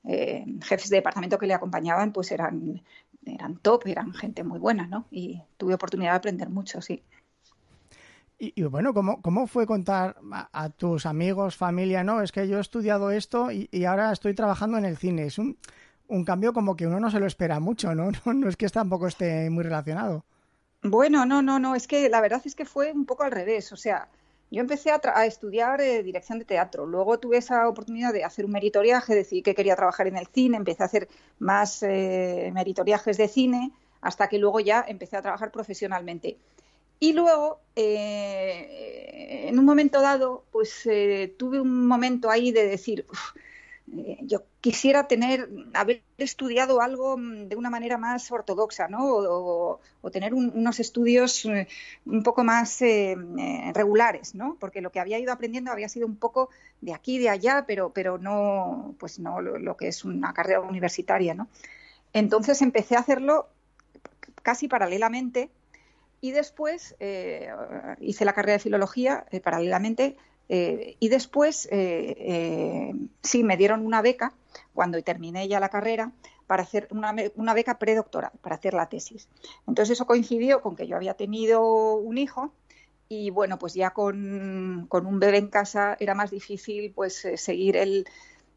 eh, 0.06 0.46
jefes 0.64 0.90
de 0.90 0.98
departamento 0.98 1.38
que 1.38 1.46
le 1.46 1.54
acompañaban, 1.54 2.12
pues 2.12 2.32
eran, 2.32 2.82
eran 3.26 3.58
top, 3.58 3.88
eran 3.88 4.14
gente 4.14 4.44
muy 4.44 4.60
buena, 4.60 4.88
¿no? 4.88 5.06
Y 5.12 5.42
tuve 5.58 5.74
oportunidad 5.74 6.12
de 6.12 6.18
aprender 6.18 6.50
mucho, 6.50 6.82
sí. 6.82 7.04
Y, 8.38 8.54
y 8.56 8.64
bueno, 8.64 8.94
¿cómo, 8.94 9.22
¿cómo 9.22 9.48
fue 9.48 9.68
contar 9.68 10.16
a, 10.32 10.50
a, 10.64 10.70
tus 10.70 11.06
amigos, 11.06 11.58
familia, 11.58 12.04
no? 12.04 12.22
Es 12.22 12.32
que 12.32 12.48
yo 12.48 12.58
he 12.58 12.62
estudiado 12.62 13.12
esto 13.12 13.52
y, 13.52 13.68
y 13.72 13.84
ahora 13.84 14.12
estoy 14.14 14.34
trabajando 14.34 14.78
en 14.78 14.86
el 14.86 14.98
cine. 14.98 15.26
Es 15.26 15.38
un, 15.38 15.58
un, 16.08 16.24
cambio 16.24 16.54
como 16.54 16.76
que 16.76 16.88
uno 16.88 17.00
no 17.02 17.12
se 17.12 17.20
lo 17.20 17.26
espera 17.26 17.60
mucho, 17.60 17.94
¿no? 17.94 18.10
No, 18.26 18.34
no 18.34 18.50
es 18.50 18.56
que 18.56 18.68
tampoco 18.70 19.08
esté 19.08 19.50
muy 19.50 19.64
relacionado. 19.64 20.24
Bueno, 20.82 21.26
no, 21.26 21.42
no, 21.42 21.60
no, 21.60 21.76
es 21.76 21.88
que 21.88 22.08
la 22.08 22.22
verdad 22.22 22.42
es 22.46 22.56
que 22.56 22.64
fue 22.64 22.94
un 22.94 23.06
poco 23.06 23.24
al 23.24 23.32
revés, 23.32 23.74
o 23.74 23.76
sea, 23.76 24.08
yo 24.52 24.62
empecé 24.62 24.92
a, 24.92 25.02
a 25.16 25.26
estudiar 25.26 25.82
eh, 25.82 26.04
dirección 26.04 26.40
de 26.40 26.46
teatro, 26.46 26.86
luego 26.86 27.20
tuve 27.20 27.38
esa 27.38 27.68
oportunidad 27.68 28.14
de 28.14 28.24
hacer 28.24 28.46
un 28.46 28.52
meritoriaje, 28.52 29.16
decidí 29.16 29.42
que 29.42 29.56
quería 29.56 29.76
trabajar 29.76 30.08
en 30.08 30.18
el 30.18 30.28
cine, 30.28 30.58
empecé 30.58 30.84
a 30.84 30.88
hacer 30.88 31.08
más 31.40 31.84
eh, 31.84 32.52
meritoriajes 32.54 33.18
de 33.18 33.28
cine, 33.28 33.72
hasta 34.02 34.28
que 34.30 34.38
luego 34.38 34.60
ya 34.60 34.84
empecé 34.88 35.18
a 35.18 35.22
trabajar 35.22 35.52
profesionalmente. 35.52 36.38
Y 37.00 37.14
luego, 37.14 37.62
eh, 37.76 39.46
en 39.48 39.58
un 39.58 39.66
momento 39.66 40.02
dado, 40.02 40.44
pues 40.52 40.86
eh, 40.86 41.34
tuve 41.38 41.62
un 41.62 41.88
momento 41.88 42.30
ahí 42.30 42.52
de 42.52 42.68
decir, 42.68 43.06
uf, 43.10 43.32
yo 44.22 44.44
quisiera 44.62 45.08
tener, 45.08 45.50
haber 45.74 46.04
estudiado 46.18 46.82
algo 46.82 47.16
de 47.18 47.56
una 47.56 47.70
manera 47.70 47.98
más 47.98 48.32
ortodoxa, 48.32 48.88
¿no? 48.88 49.00
O, 49.02 49.80
tener 50.12 50.34
un, 50.34 50.52
unos 50.56 50.80
estudios 50.80 51.46
un 52.06 52.24
poco 52.24 52.44
más 52.44 52.82
eh, 52.82 53.16
regulares, 53.74 54.36
¿no? 54.36 54.58
Porque 54.60 54.82
lo 54.82 54.92
que 54.92 55.00
había 55.00 55.20
ido 55.20 55.32
aprendiendo 55.32 55.72
había 55.72 55.90
sido 55.90 56.08
un 56.08 56.16
poco 56.16 56.50
de 56.82 56.94
aquí, 56.94 57.20
de 57.20 57.30
allá, 57.30 57.66
pero, 57.68 57.92
pero 57.92 58.18
no, 58.18 58.96
pues 59.00 59.20
no 59.20 59.42
lo, 59.42 59.78
que 59.78 59.88
es 59.88 60.06
una 60.06 60.34
carrera 60.34 60.62
universitaria, 60.62 61.34
¿no? 61.34 61.48
Entonces 62.14 62.62
empecé 62.62 62.96
a 62.96 63.00
hacerlo 63.00 63.50
casi 64.42 64.68
paralelamente 64.68 65.52
y 66.22 66.32
después 66.32 66.96
eh, 67.00 67.50
hice 68.00 68.26
la 68.26 68.34
carrera 68.34 68.54
de 68.54 68.60
filología 68.60 69.26
eh, 69.32 69.40
paralelamente 69.40 70.18
eh, 70.50 70.98
y 71.00 71.10
después 71.10 71.70
sí 73.22 73.44
me 73.44 73.58
dieron 73.58 73.86
una 73.86 74.02
beca 74.02 74.34
cuando 74.74 75.02
terminé 75.04 75.48
ya 75.48 75.60
la 75.60 75.70
carrera 75.70 76.12
para 76.48 76.64
hacer 76.64 76.88
una, 76.90 77.14
una, 77.36 77.54
beca 77.54 77.78
predoctoral, 77.78 78.32
para 78.42 78.56
hacer 78.56 78.74
la 78.74 78.90
tesis. 78.90 79.30
Entonces 79.68 79.94
eso 79.94 80.08
coincidió 80.08 80.62
con 80.62 80.76
que 80.76 80.88
yo 80.88 80.96
había 80.96 81.14
tenido 81.14 81.94
un 81.96 82.18
hijo 82.18 82.52
y 83.08 83.30
bueno, 83.30 83.60
pues 83.60 83.74
ya 83.76 83.92
con, 83.92 84.88
con 84.90 85.06
un 85.06 85.20
bebé 85.20 85.38
en 85.38 85.48
casa 85.48 85.96
era 86.00 86.16
más 86.16 86.32
difícil 86.32 86.92
pues 86.96 87.28
seguir 87.36 87.78
el, 87.78 88.06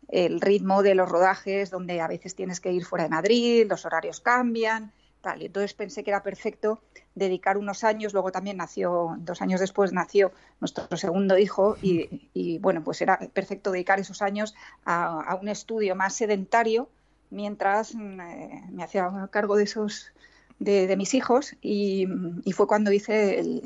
el 0.09 0.41
ritmo 0.41 0.83
de 0.83 0.95
los 0.95 1.09
rodajes, 1.09 1.71
donde 1.71 2.01
a 2.01 2.07
veces 2.07 2.35
tienes 2.35 2.61
que 2.61 2.73
ir 2.73 2.85
fuera 2.85 3.05
de 3.05 3.11
Madrid, 3.11 3.67
los 3.69 3.85
horarios 3.85 4.21
cambian, 4.21 4.93
tal. 5.23 5.41
Entonces 5.41 5.73
pensé 5.73 6.05
que 6.05 6.11
era 6.11 6.23
perfecto 6.23 6.81
dedicar 7.15 7.57
unos 7.57 7.85
años, 7.85 8.13
luego 8.13 8.31
también 8.31 8.59
nació, 8.59 9.17
dos 9.19 9.41
años 9.41 9.61
después 9.61 9.93
nació 9.93 10.33
nuestro 10.61 10.95
segundo 10.97 11.39
hijo 11.39 11.77
y, 11.81 12.59
bueno, 12.59 12.83
pues 12.85 13.01
era 13.01 13.19
perfecto 13.33 13.71
dedicar 13.71 13.99
esos 13.99 14.21
años 14.21 14.55
a, 14.85 15.39
un 15.41 15.49
estudio 15.49 15.95
más 15.95 16.15
sedentario 16.15 16.89
mientras 17.31 17.95
mm, 17.95 18.21
eh, 18.21 18.63
me 18.71 18.85
hacía 18.85 19.11
cargo 19.31 19.57
de 19.57 19.65
esos 19.65 20.13
de, 20.59 20.95
mis 20.97 21.15
hijos 21.15 21.55
y, 21.63 22.07
fue 22.53 22.67
cuando 22.67 22.93
hice 22.93 23.41
el, 23.41 23.63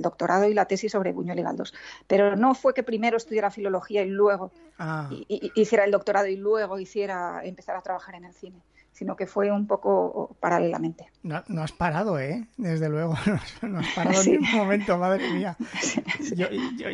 doctorado 0.00 0.48
y 0.48 0.54
la 0.54 0.64
tesis 0.64 0.90
sobre 0.92 1.12
Buñuel 1.12 1.38
y 1.38 1.42
Galdós. 1.42 1.74
Pero 2.06 2.34
no 2.34 2.54
fue 2.54 2.72
que 2.72 2.82
primero 2.82 3.18
estudiara 3.18 3.50
filología 3.50 4.02
y 4.02 4.08
luego 4.08 4.50
ah. 4.78 5.10
hiciera 5.28 5.84
el 5.84 5.90
doctorado 5.90 6.28
y 6.28 6.36
luego 6.36 6.78
hiciera 6.78 7.42
empezar 7.44 7.76
a 7.76 7.82
trabajar 7.82 8.14
en 8.14 8.24
el 8.24 8.32
cine 8.32 8.56
sino 8.92 9.16
que 9.16 9.26
fue 9.26 9.50
un 9.50 9.66
poco 9.66 10.36
paralelamente. 10.40 11.06
No, 11.22 11.42
has 11.62 11.72
parado, 11.72 12.18
¿eh? 12.18 12.46
Desde 12.56 12.88
luego, 12.88 13.14
no 13.62 13.78
has, 13.78 13.88
parado 13.94 14.22
en 14.22 14.32
ningún 14.32 14.52
momento, 14.52 14.98
madre 14.98 15.32
mía. 15.32 15.56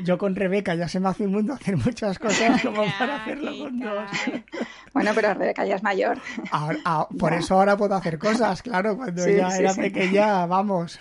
Yo, 0.05 0.19
con 0.19 0.35
Rebeca 0.37 0.75
ya 0.75 0.89
se 0.89 1.01
me 1.01 1.09
hace 1.09 1.25
un 1.25 1.33
mundo 1.33 1.55
hacer 1.55 1.77
muchas 1.77 2.19
cosas 2.19 2.63
como 2.65 2.85
para 2.99 3.23
hacerlo 3.23 3.53
con 3.59 3.81
dos. 3.81 4.11
Bueno, 4.93 5.11
pero 5.15 5.35
Rebeca 5.35 5.67
ya 5.67 5.77
es 5.77 5.83
mayor. 5.83 6.19
Ah, 6.51 7.07
por 7.19 7.35
eso 7.35 7.55
ahora 7.57 7.77
puedo 7.77 7.95
hacer 7.95 8.19
cosas, 8.19 8.63
claro, 8.63 8.97
cuando 8.97 9.27
ella 9.27 9.55
era 9.55 9.75
pequeña, 9.75 10.47
vamos. 10.47 10.99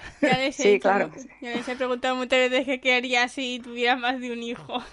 sí, 0.51 0.81
claro. 0.81 1.09
Ya 1.39 1.51
les 1.51 1.65
he 1.69 1.77
preguntado 1.77 2.17
muchas 2.17 2.49
veces 2.49 2.81
qué 2.81 2.93
haría 2.93 3.29
si 3.29 3.61
tuviera 3.63 3.95
más 3.95 4.19
de 4.19 4.33
un 4.33 4.43
hijo 4.43 4.83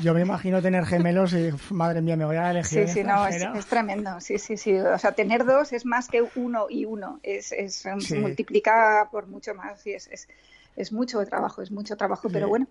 yo, 0.00 0.14
me 0.14 0.20
imagino 0.20 0.60
tener 0.60 0.84
gemelos 0.84 1.32
y, 1.32 1.50
madre 1.70 2.00
mía, 2.00 2.16
me 2.16 2.24
voy 2.24 2.36
a 2.36 2.50
elegir. 2.52 2.88
Sí, 2.88 2.94
sí, 2.94 3.04
no, 3.04 3.26
es, 3.26 3.66
tremendo. 3.66 4.20
Sí, 4.20 4.38
sí, 4.38 4.56
sí. 4.56 4.76
O 4.76 4.98
sea, 4.98 5.12
tener 5.12 5.44
dos 5.44 5.72
es 5.72 5.84
más 5.84 6.08
que 6.08 6.24
uno 6.34 6.66
y 6.68 6.84
uno. 6.84 7.20
Es, 7.22 7.52
es 7.52 7.86
multiplica 8.16 9.08
por 9.10 9.26
mucho 9.26 9.54
más 9.54 9.86
y 9.86 9.92
es, 9.92 10.08
es, 10.08 10.28
es 10.76 10.92
mucho 10.92 11.24
trabajo, 11.24 11.62
es 11.62 11.70
mucho 11.70 11.96
trabajo, 11.96 12.28
pero 12.30 12.48
bueno, 12.48 12.66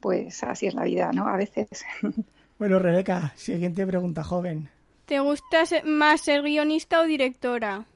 pues 0.00 0.42
así 0.42 0.66
es 0.66 0.74
la 0.74 0.84
vida, 0.84 1.10
¿no? 1.12 1.26
A 1.28 1.36
veces. 1.36 1.84
Bueno, 2.58 2.78
Rebeca, 2.78 3.32
siguiente 3.34 3.84
pregunta, 3.84 4.22
joven. 4.22 4.68
¿Te 5.06 5.18
gusta 5.18 5.64
más 5.84 6.20
ser 6.20 6.42
guionista 6.42 7.00
o 7.00 7.04
directora? 7.04 7.86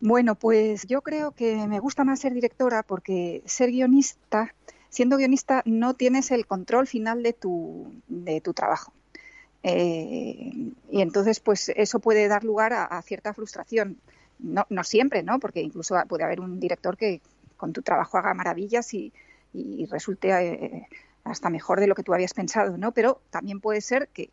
Bueno, 0.00 0.34
pues 0.34 0.86
yo 0.86 1.00
creo 1.00 1.32
que 1.32 1.66
me 1.66 1.80
gusta 1.80 2.04
más 2.04 2.20
ser 2.20 2.34
directora 2.34 2.82
porque 2.82 3.42
ser 3.46 3.70
guionista 3.70 4.52
siendo 4.96 5.18
guionista 5.18 5.62
no 5.66 5.92
tienes 5.92 6.30
el 6.30 6.46
control 6.46 6.86
final 6.86 7.22
de 7.22 7.34
tu, 7.34 7.92
de 8.08 8.40
tu 8.40 8.54
trabajo. 8.54 8.94
Eh, 9.62 10.72
y 10.90 11.02
entonces, 11.02 11.38
pues 11.38 11.68
eso 11.76 12.00
puede 12.00 12.28
dar 12.28 12.44
lugar 12.44 12.72
a, 12.72 13.02
cierta 13.02 13.34
frustración. 13.34 13.98
No, 14.38 14.64
no, 14.70 14.84
siempre, 14.84 15.22
¿no? 15.22 15.38
Porque 15.38 15.60
incluso 15.60 15.96
puede 16.08 16.24
haber 16.24 16.40
un 16.40 16.60
director 16.60 16.96
que 16.96 17.20
con 17.58 17.74
tu 17.74 17.82
trabajo 17.82 18.16
haga 18.16 18.32
maravillas 18.32 18.94
y, 18.94 19.12
resulte 19.90 20.30
eh, 20.30 20.88
hasta 21.24 21.50
mejor 21.50 21.80
de 21.80 21.88
lo 21.88 21.94
que 21.94 22.02
tú 22.02 22.14
habías 22.14 22.32
pensado, 22.32 22.78
¿no? 22.78 22.92
Pero 22.92 23.20
también 23.28 23.60
puede 23.60 23.82
ser 23.82 24.08
que, 24.08 24.30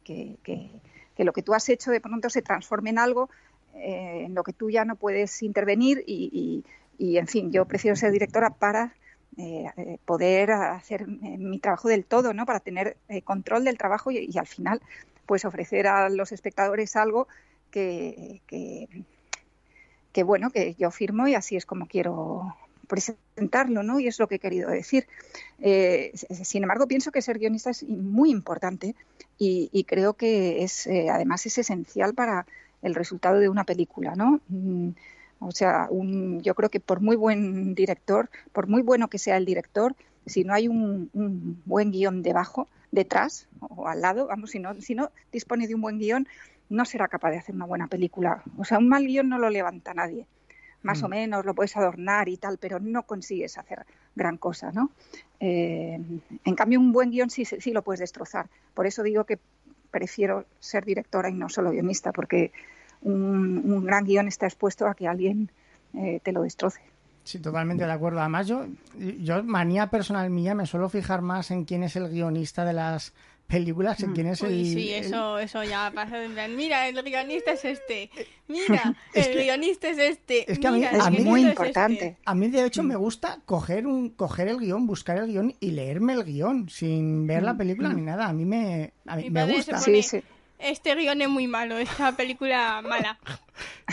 lo 1.18 1.34
que 1.34 1.44
tú 1.44 1.54
has 1.54 1.68
hecho 1.68 1.92
de 1.92 2.00
pronto 2.00 2.30
se 2.30 2.42
transforme 2.42 2.92
en 2.92 3.00
algo 3.00 3.30
eh, 3.76 4.24
en 4.26 4.34
lo 4.34 4.44
que 4.44 4.54
tú 4.54 4.70
ya 4.70 4.86
no 4.86 4.96
puedes 4.96 5.44
intervenir 5.44 6.06
y, 6.08 6.64
y, 6.98 7.18
en 7.18 7.28
fin, 7.28 7.52
yo 7.52 7.66
prefiero 7.66 7.98
ser 7.98 8.14
directora 8.14 8.50
para 8.50 8.94
eh, 9.38 9.66
eh, 9.78 9.98
poder 10.06 10.52
hacer 10.52 11.02
eh, 11.04 11.38
mi 11.40 11.58
trabajo 11.58 11.88
del 11.88 12.06
todo, 12.06 12.34
¿no? 12.34 12.46
Para 12.46 12.60
tener 12.60 12.98
control 13.24 13.64
del 13.64 13.78
trabajo 13.78 14.12
y, 14.12 14.38
al 14.38 14.48
final, 14.48 14.82
pues 15.26 15.46
ofrecer 15.46 15.88
a 15.88 16.10
los 16.10 16.32
espectadores 16.32 16.96
algo 16.96 17.28
que, 17.72 18.42
que, 20.12 20.24
bueno, 20.24 20.52
que 20.52 20.76
yo 20.76 20.92
firmo 20.92 21.28
y 21.28 21.34
así 21.34 21.56
es 21.56 21.66
como 21.66 21.88
quiero 21.88 22.56
presentarlo, 22.88 23.82
¿no? 23.82 24.00
Y 24.00 24.08
es 24.08 24.20
lo 24.20 24.28
que 24.28 24.36
he 24.36 24.40
querido 24.40 24.70
decir. 24.70 25.08
sin 25.60 26.64
embargo, 26.64 26.88
pienso 26.88 27.12
que 27.12 27.24
ser 27.24 27.40
guionista 27.40 27.72
es 27.72 27.84
muy 27.84 28.30
importante 28.30 28.96
y, 29.40 29.84
creo 29.86 30.14
que 30.14 30.64
es, 30.64 30.88
además, 30.88 31.46
es 31.48 31.58
esencial 31.58 32.14
para 32.14 32.46
el 32.84 32.94
resultado 32.94 33.40
de 33.40 33.50
una 33.50 33.64
película, 33.64 34.16
¿no? 34.16 34.42
Mm, 34.50 34.90
o 35.40 35.52
sea, 35.52 35.88
un, 35.90 36.42
yo 36.42 36.56
creo 36.56 36.70
que 36.70 36.80
por 36.80 37.02
muy 37.02 37.16
buen 37.16 37.76
director, 37.76 38.30
por 38.52 38.68
muy 38.68 38.82
bueno 38.82 39.10
que 39.10 39.18
sea 39.18 39.38
el 39.38 39.46
director, 39.46 39.96
si 40.26 40.44
no 40.44 40.54
hay 40.54 40.68
un, 40.68 41.62
buen 41.66 41.92
guion 41.92 42.24
debajo, 42.24 42.68
detrás 42.92 43.48
o 43.60 43.88
al 43.88 44.02
lado, 44.02 44.28
vamos, 44.28 44.52
si 44.52 44.60
no, 44.60 44.80
si 44.80 44.96
no 44.96 45.12
dispone 45.32 45.68
de 45.68 45.76
un 45.76 45.82
buen 45.82 46.00
guion, 46.00 46.28
no 46.70 46.86
será 46.86 47.08
capaz 47.08 47.32
de 47.32 47.38
hacer 47.38 47.56
una 47.56 47.66
buena 47.66 47.88
película. 47.88 48.44
O 48.58 48.64
sea, 48.64 48.78
un 48.78 48.88
mal 48.88 49.06
guion 49.06 49.30
no 49.30 49.40
lo 49.40 49.50
levanta 49.50 49.94
nadie. 49.94 50.28
Más 50.82 51.02
o 51.02 51.08
mm. 51.08 51.12
menos 51.12 51.46
lo 51.46 51.54
puedes 51.54 51.76
adornar 51.76 52.30
y 52.30 52.38
tal, 52.38 52.58
pero 52.58 52.80
no 52.80 53.04
consigues 53.04 53.58
hacer 53.58 53.86
gran 54.16 54.38
cosa, 54.38 54.72
¿no? 54.72 54.92
Eh, 55.40 56.00
en 56.44 56.56
cambio, 56.56 56.80
un 56.80 56.92
buen 56.92 57.10
guion 57.10 57.30
sí, 57.30 57.46
sí 57.46 57.72
lo 57.72 57.82
puedes 57.82 58.00
destrozar. 58.00 58.48
Por 58.74 58.86
eso 58.86 59.02
digo 59.02 59.24
que 59.24 59.40
prefiero 59.92 60.46
ser 60.60 60.86
directora 60.86 61.30
y 61.30 61.34
no 61.34 61.50
solo 61.50 61.72
guionista, 61.72 62.12
porque 62.12 62.52
un, 63.04 63.86
gran 63.86 64.06
guion 64.06 64.28
está 64.28 64.46
expuesto 64.46 64.88
a 64.88 64.96
que 64.96 65.08
alguien 65.08 65.52
eh, 65.94 66.20
te 66.24 66.32
lo 66.32 66.44
destroce. 66.44 66.82
Sí, 67.24 67.40
totalmente 67.40 67.86
de 67.86 67.92
acuerdo. 67.92 68.20
Además, 68.20 68.48
yo, 68.48 68.66
yo, 68.98 69.44
manía 69.44 69.88
personal 69.88 70.30
mía, 70.30 70.56
me 70.56 70.66
suelo 70.66 70.90
fijar 70.90 71.22
más 71.22 71.52
en 71.52 71.64
quién 71.64 71.84
es 71.84 71.96
el 71.96 72.10
guionista 72.10 72.66
de 72.66 72.74
las 72.74 73.14
películas, 73.48 74.02
en 74.04 74.12
mm. 74.12 74.14
quién 74.14 74.28
es 74.28 74.42
el... 74.42 74.66
Sí, 74.66 74.92
eso, 74.92 75.40
eso 75.40 75.64
ya 75.64 75.92
pasa 75.94 76.18
Mira, 76.50 76.90
el 76.90 77.02
guionista 77.02 77.54
es 77.54 77.64
este. 77.64 78.10
Mira, 78.48 78.94
el 79.14 79.36
guionista 79.36 79.90
es 79.90 80.00
este. 80.00 80.52
Es 80.52 80.60
que 80.60 80.68
a 80.68 80.72
mí, 80.72 80.84
es 80.84 81.24
muy 81.24 81.46
importante. 81.46 82.08
Este. 82.08 82.18
A 82.26 82.36
mí, 82.36 82.50
de 82.50 82.66
hecho, 82.66 82.84
me 82.84 82.98
gusta 82.98 83.40
coger, 83.46 83.88
un, 83.88 84.10
coger 84.10 84.50
el 84.50 84.58
guion, 84.58 84.86
buscar 84.86 85.18
el 85.18 85.28
guion 85.28 85.56
y 85.62 85.72
leerme 85.72 86.14
el 86.14 86.26
guion 86.26 86.68
sin 86.68 87.26
ver 87.26 87.44
la 87.44 87.54
mm. 87.54 87.58
película 87.58 87.94
ni 87.94 88.02
nada. 88.02 88.28
A 88.28 88.34
mí 88.34 88.44
me, 88.44 88.92
a 89.06 89.16
mí 89.16 89.30
me 89.30 89.46
gusta. 89.46 89.78
Sí, 89.78 90.04
sí 90.04 90.22
este 90.64 90.96
guion 90.96 91.22
es 91.22 91.30
muy 91.30 91.48
malo, 91.48 91.78
esta 91.78 92.12
película 92.14 92.82
mala. 92.82 93.20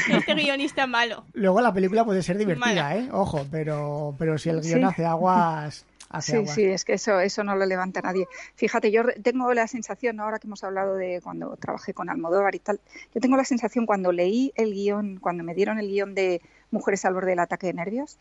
Este 0.08 0.34
guionista 0.34 0.86
malo. 0.86 1.24
Luego 1.34 1.60
la 1.60 1.72
película 1.74 2.04
puede 2.04 2.22
ser 2.22 2.38
divertida, 2.38 2.96
¿eh? 2.96 3.08
Ojo, 3.12 3.46
pero, 3.50 4.14
pero 4.18 4.38
si 4.38 4.48
el 4.48 4.62
guion 4.62 4.84
hace 4.84 5.04
aguas... 5.04 5.84
sí, 6.20 6.46
sí, 6.46 6.64
es 6.64 6.84
que 6.84 6.94
eso, 6.94 7.20
eso 7.20 7.44
no 7.44 7.54
lo 7.56 7.66
levanta 7.66 8.00
nadie. 8.00 8.26
Fíjate, 8.54 8.90
yo 8.90 9.02
tengo 9.22 9.52
la 9.52 9.66
sensación, 9.66 10.18
ahora 10.18 10.38
que 10.38 10.46
hemos 10.46 10.64
hablado 10.64 10.94
de 10.94 11.20
cuando 11.22 11.56
trabajé 11.56 11.92
con 11.92 12.08
Almodóvar 12.08 12.54
y 12.54 12.60
tal, 12.60 12.80
yo 13.14 13.20
tengo 13.20 13.36
la 13.36 13.44
sensación 13.44 13.84
cuando 13.84 14.12
leí 14.12 14.52
el 14.54 14.72
guion, 14.72 15.18
cuando 15.18 15.44
me 15.44 15.54
dieron 15.54 15.78
el 15.78 15.88
guion 15.88 16.14
de 16.14 16.40
Mujeres 16.70 17.04
al 17.04 17.14
borde 17.14 17.30
del 17.30 17.40
ataque 17.40 17.66
de 17.66 17.74
nervios, 17.74 18.16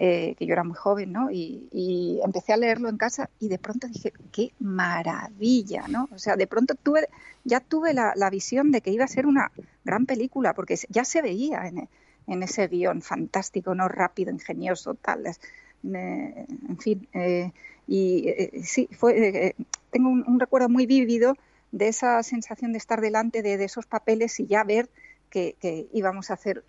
eh, 0.00 0.36
que 0.38 0.46
yo 0.46 0.52
era 0.52 0.62
muy 0.62 0.76
joven, 0.76 1.10
¿no? 1.10 1.28
Y, 1.32 2.20
empecé 2.24 2.52
a 2.52 2.56
leerlo 2.56 2.88
en 2.88 2.96
casa 2.96 3.30
y 3.40 3.48
de 3.48 3.58
pronto 3.58 3.88
dije, 3.88 4.12
qué 4.30 4.52
maravilla, 4.60 5.88
¿no? 5.88 6.08
O 6.12 6.18
sea, 6.18 6.36
de 6.36 6.46
pronto 6.46 6.76
tuve, 6.76 7.08
ya 7.42 7.58
tuve 7.58 7.94
la, 7.94 8.30
visión 8.30 8.70
de 8.70 8.80
que 8.80 8.92
iba 8.92 9.04
a 9.04 9.08
ser 9.08 9.26
una 9.26 9.50
gran 9.84 10.06
película, 10.06 10.54
porque 10.54 10.76
ya 10.88 11.04
se 11.04 11.20
veía 11.20 11.66
en, 11.66 12.42
ese 12.44 12.68
guion 12.68 13.02
fantástico, 13.02 13.74
¿no? 13.74 13.88
Rápido, 13.88 14.30
ingenioso, 14.30 14.94
tal. 14.94 15.26
Eh, 15.26 15.34
en 15.82 16.78
fin, 16.78 17.08
eh, 17.12 17.50
y 17.88 18.32
sí, 18.62 18.88
fue, 18.96 19.56
tengo 19.90 20.10
un, 20.10 20.38
recuerdo 20.38 20.68
muy 20.68 20.86
vívido 20.86 21.34
de 21.72 21.88
esa 21.88 22.22
sensación 22.22 22.70
de 22.70 22.78
estar 22.78 23.00
delante 23.00 23.42
de 23.42 23.64
esos 23.64 23.86
papeles 23.86 24.38
y 24.38 24.46
ya 24.46 24.62
ver 24.62 24.88
que, 25.28 25.88
íbamos 25.92 26.30
a 26.30 26.34
hacer, 26.34 26.64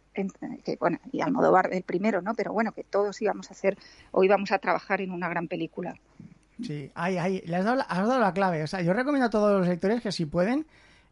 que, 0.64 0.78
bueno, 0.80 1.00
y 1.12 1.22
Almodóvar 1.22 1.70
el 1.74 1.84
primero, 1.84 2.22
¿no? 2.22 2.34
Pero 2.36 2.54
bueno, 2.54 2.72
que 2.72 2.84
todos 2.84 3.22
íbamos 3.22 3.50
a 3.50 3.54
hacer 3.54 3.78
o 4.12 4.24
íbamos 4.24 4.52
a 4.52 4.60
trabajar 4.60 5.02
en 5.02 5.12
una 5.12 5.30
gran 5.30 5.48
película. 5.48 5.96
Sí, 6.62 6.92
ahí, 6.94 7.18
ahí, 7.18 7.42
le 7.46 7.56
has 7.56 7.66
dado, 7.66 8.20
la, 8.20 8.34
clave. 8.34 8.64
O 8.64 8.68
sea, 8.68 8.82
yo 8.82 8.94
recomiendo 8.94 9.28
a 9.28 9.30
todos 9.30 9.58
los 9.58 9.68
lectores 9.68 10.02
que 10.02 10.12
si 10.12 10.26
pueden, 10.26 10.66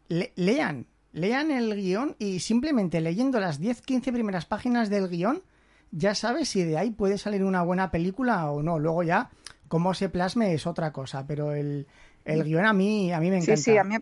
lean, 0.10 0.86
lean 1.14 1.52
el 1.52 1.76
guion 1.76 2.16
y 2.20 2.40
simplemente 2.40 3.00
leyendo 3.00 3.40
las 3.40 3.62
10-15 3.62 4.12
primeras 4.12 4.46
páginas 4.46 4.90
del 4.90 5.08
guion, 5.08 5.42
ya 5.92 6.16
sabes 6.16 6.50
si 6.50 6.64
de 6.64 6.78
ahí 6.78 6.92
puede 6.92 7.18
salir 7.18 7.46
una 7.46 7.62
buena 7.62 7.92
película 7.92 8.52
o 8.52 8.62
no. 8.62 8.78
Luego 8.78 9.04
ya 9.04 9.30
cómo 9.70 9.94
se 9.94 10.10
plasme 10.10 10.54
es 10.54 10.68
otra 10.68 10.92
cosa, 10.92 11.26
pero 11.26 11.54
el, 11.54 11.88
el 12.26 12.44
guion 12.44 12.66
a 12.66 12.74
mí, 12.74 13.14
a 13.14 13.20
mí 13.22 13.30
me 13.30 13.38
encanta. 13.38 13.56
Sí, 13.56 13.72
sí, 13.72 13.78
a 13.78 13.86
mí 13.86 13.96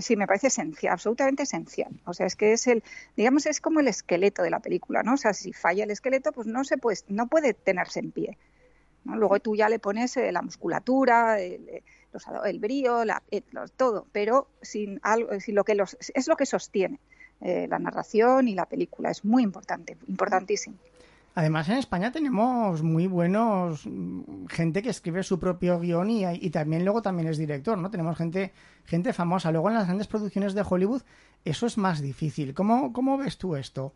sí, 0.00 0.16
me 0.16 0.26
parece 0.26 0.46
esencial, 0.48 0.92
absolutamente 0.92 1.42
esencial. 1.42 1.92
O 2.04 2.14
sea, 2.14 2.26
es 2.26 2.36
que 2.36 2.52
es 2.52 2.66
el, 2.66 2.82
digamos, 3.16 3.46
es 3.46 3.60
como 3.60 3.80
el 3.80 3.88
esqueleto 3.88 4.42
de 4.42 4.50
la 4.50 4.60
película, 4.60 5.02
¿no? 5.02 5.14
O 5.14 5.16
sea, 5.16 5.34
si 5.34 5.52
falla 5.52 5.84
el 5.84 5.90
esqueleto, 5.90 6.32
pues 6.32 6.46
no 6.46 6.64
se 6.64 6.78
puede, 6.78 6.98
no 7.08 7.26
puede 7.26 7.54
tenerse 7.54 8.00
en 8.00 8.12
pie. 8.12 8.38
Luego 9.04 9.40
tú 9.40 9.56
ya 9.56 9.68
le 9.68 9.78
pones 9.78 10.16
eh, 10.16 10.30
la 10.30 10.42
musculatura, 10.42 11.40
el, 11.40 11.68
eh, 11.68 11.82
el 12.44 12.58
brío, 12.60 13.04
la, 13.04 13.22
todo, 13.76 14.06
pero 14.12 14.48
sin 14.60 15.00
algo, 15.02 15.40
sin 15.40 15.56
lo 15.56 15.64
que 15.64 15.74
los, 15.74 15.96
es 16.14 16.28
lo 16.28 16.36
que 16.36 16.46
sostiene 16.46 17.00
la 17.40 17.80
narración 17.80 18.46
y 18.46 18.54
la 18.54 18.66
película. 18.66 19.10
Es 19.10 19.24
muy 19.24 19.42
importante, 19.42 19.96
importantísimo. 20.06 20.76
Además, 21.34 21.68
en 21.68 21.78
España 21.78 22.12
tenemos 22.12 22.82
muy 22.82 23.06
buenos 23.06 23.86
mm, 23.86 24.46
gente 24.46 24.82
que 24.82 24.90
escribe 24.90 25.22
su 25.22 25.38
propio 25.38 25.80
guion 25.80 26.10
y, 26.10 26.24
y, 26.26 26.50
también 26.50 26.84
luego 26.84 27.00
también 27.00 27.28
es 27.28 27.38
director, 27.38 27.78
¿no? 27.78 27.90
Tenemos 27.90 28.18
gente, 28.18 28.52
gente 28.84 29.12
famosa. 29.12 29.50
Luego 29.50 29.68
en 29.68 29.74
las 29.74 29.86
grandes 29.86 30.08
producciones 30.08 30.54
de 30.54 30.64
Hollywood 30.68 31.02
eso 31.44 31.66
es 31.66 31.76
más 31.76 32.00
difícil. 32.00 32.54
¿Cómo, 32.54 32.92
cómo 32.92 33.18
ves 33.18 33.36
tú 33.38 33.56
esto? 33.56 33.92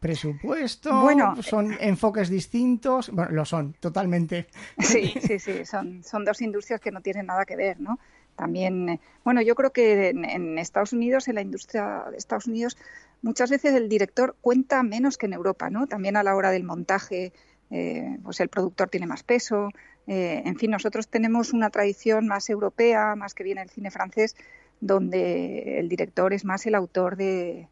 ¿Presupuesto? 0.00 1.00
Bueno, 1.00 1.42
¿Son 1.42 1.76
enfoques 1.80 2.28
distintos? 2.28 3.10
Bueno, 3.10 3.32
lo 3.32 3.44
son, 3.44 3.74
totalmente. 3.80 4.46
Sí, 4.78 5.12
sí, 5.20 5.38
sí. 5.38 5.64
Son, 5.64 6.04
son 6.04 6.24
dos 6.24 6.40
industrias 6.40 6.80
que 6.80 6.92
no 6.92 7.00
tienen 7.00 7.26
nada 7.26 7.44
que 7.44 7.56
ver, 7.56 7.80
¿no? 7.80 7.98
También, 8.36 8.88
eh, 8.88 9.00
bueno, 9.24 9.42
yo 9.42 9.56
creo 9.56 9.72
que 9.72 10.10
en, 10.10 10.58
Estados 10.58 10.92
Unidos, 10.92 11.26
en 11.26 11.34
la 11.34 11.40
industria 11.40 12.04
de 12.10 12.16
Estados 12.16 12.46
Unidos, 12.46 12.76
muchas 13.22 13.50
veces 13.50 13.74
el 13.74 13.88
director 13.88 14.36
cuenta 14.40 14.82
menos 14.82 15.18
que 15.18 15.26
en 15.26 15.32
Europa, 15.32 15.70
¿no? 15.70 15.86
También 15.86 16.16
a 16.16 16.22
la 16.22 16.34
hora 16.34 16.50
del 16.50 16.64
montaje, 16.64 17.32
eh, 17.70 18.18
pues 18.22 18.40
el 18.40 18.48
productor 18.48 18.88
tiene 18.88 19.06
más 19.06 19.22
peso. 19.22 19.70
Eh, 20.06 20.42
en 20.44 20.56
fin, 20.56 20.70
nosotros 20.70 21.08
tenemos 21.08 21.52
una 21.52 21.70
tradición 21.70 22.26
más 22.26 22.48
europea, 22.50 23.14
más 23.16 23.34
que 23.34 23.44
viene 23.44 23.62
el 23.62 23.70
cine 23.70 23.90
francés, 23.90 24.36
donde 24.80 25.78
el 25.78 25.88
director 25.88 26.32
es 26.32 26.44
más 26.44 26.66
el 26.66 26.74
autor 26.74 27.16
de 27.16 27.68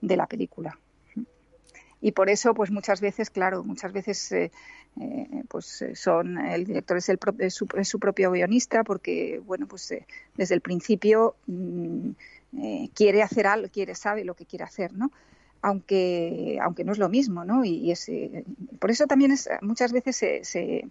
la 0.00 0.26
película 0.26 0.78
y 2.00 2.12
por 2.12 2.30
eso 2.30 2.54
pues 2.54 2.70
muchas 2.70 3.00
veces 3.00 3.30
claro 3.30 3.64
muchas 3.64 3.92
veces 3.92 4.30
eh, 4.32 4.52
eh, 5.00 5.44
pues 5.48 5.84
son 5.94 6.38
el 6.38 6.64
director 6.64 6.96
es, 6.96 7.08
el, 7.08 7.18
su, 7.50 7.98
propio 7.98 8.30
guionista 8.30 8.84
porque 8.84 9.40
bueno 9.44 9.66
pues 9.66 9.92
desde 10.36 10.54
el 10.54 10.60
principio 10.60 11.36
mm, 12.52 12.86
quiere 12.94 13.22
hacer 13.22 13.46
algo 13.46 13.68
quiere 13.70 13.94
sabe 13.94 14.24
lo 14.24 14.34
que 14.34 14.46
quiere 14.46 14.64
hacer 14.64 14.92
no 14.92 15.10
aunque 15.62 16.58
aunque 16.62 16.84
no 16.84 16.92
es 16.92 16.98
lo 16.98 17.08
mismo 17.08 17.44
no 17.44 17.64
y, 17.64 17.90
es, 17.90 18.10
por 18.78 18.90
eso 18.90 19.06
también 19.06 19.32
es 19.32 19.48
muchas 19.60 19.92
veces 19.92 20.16
se, 20.16 20.44
se, 20.44 20.88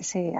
se 0.00 0.32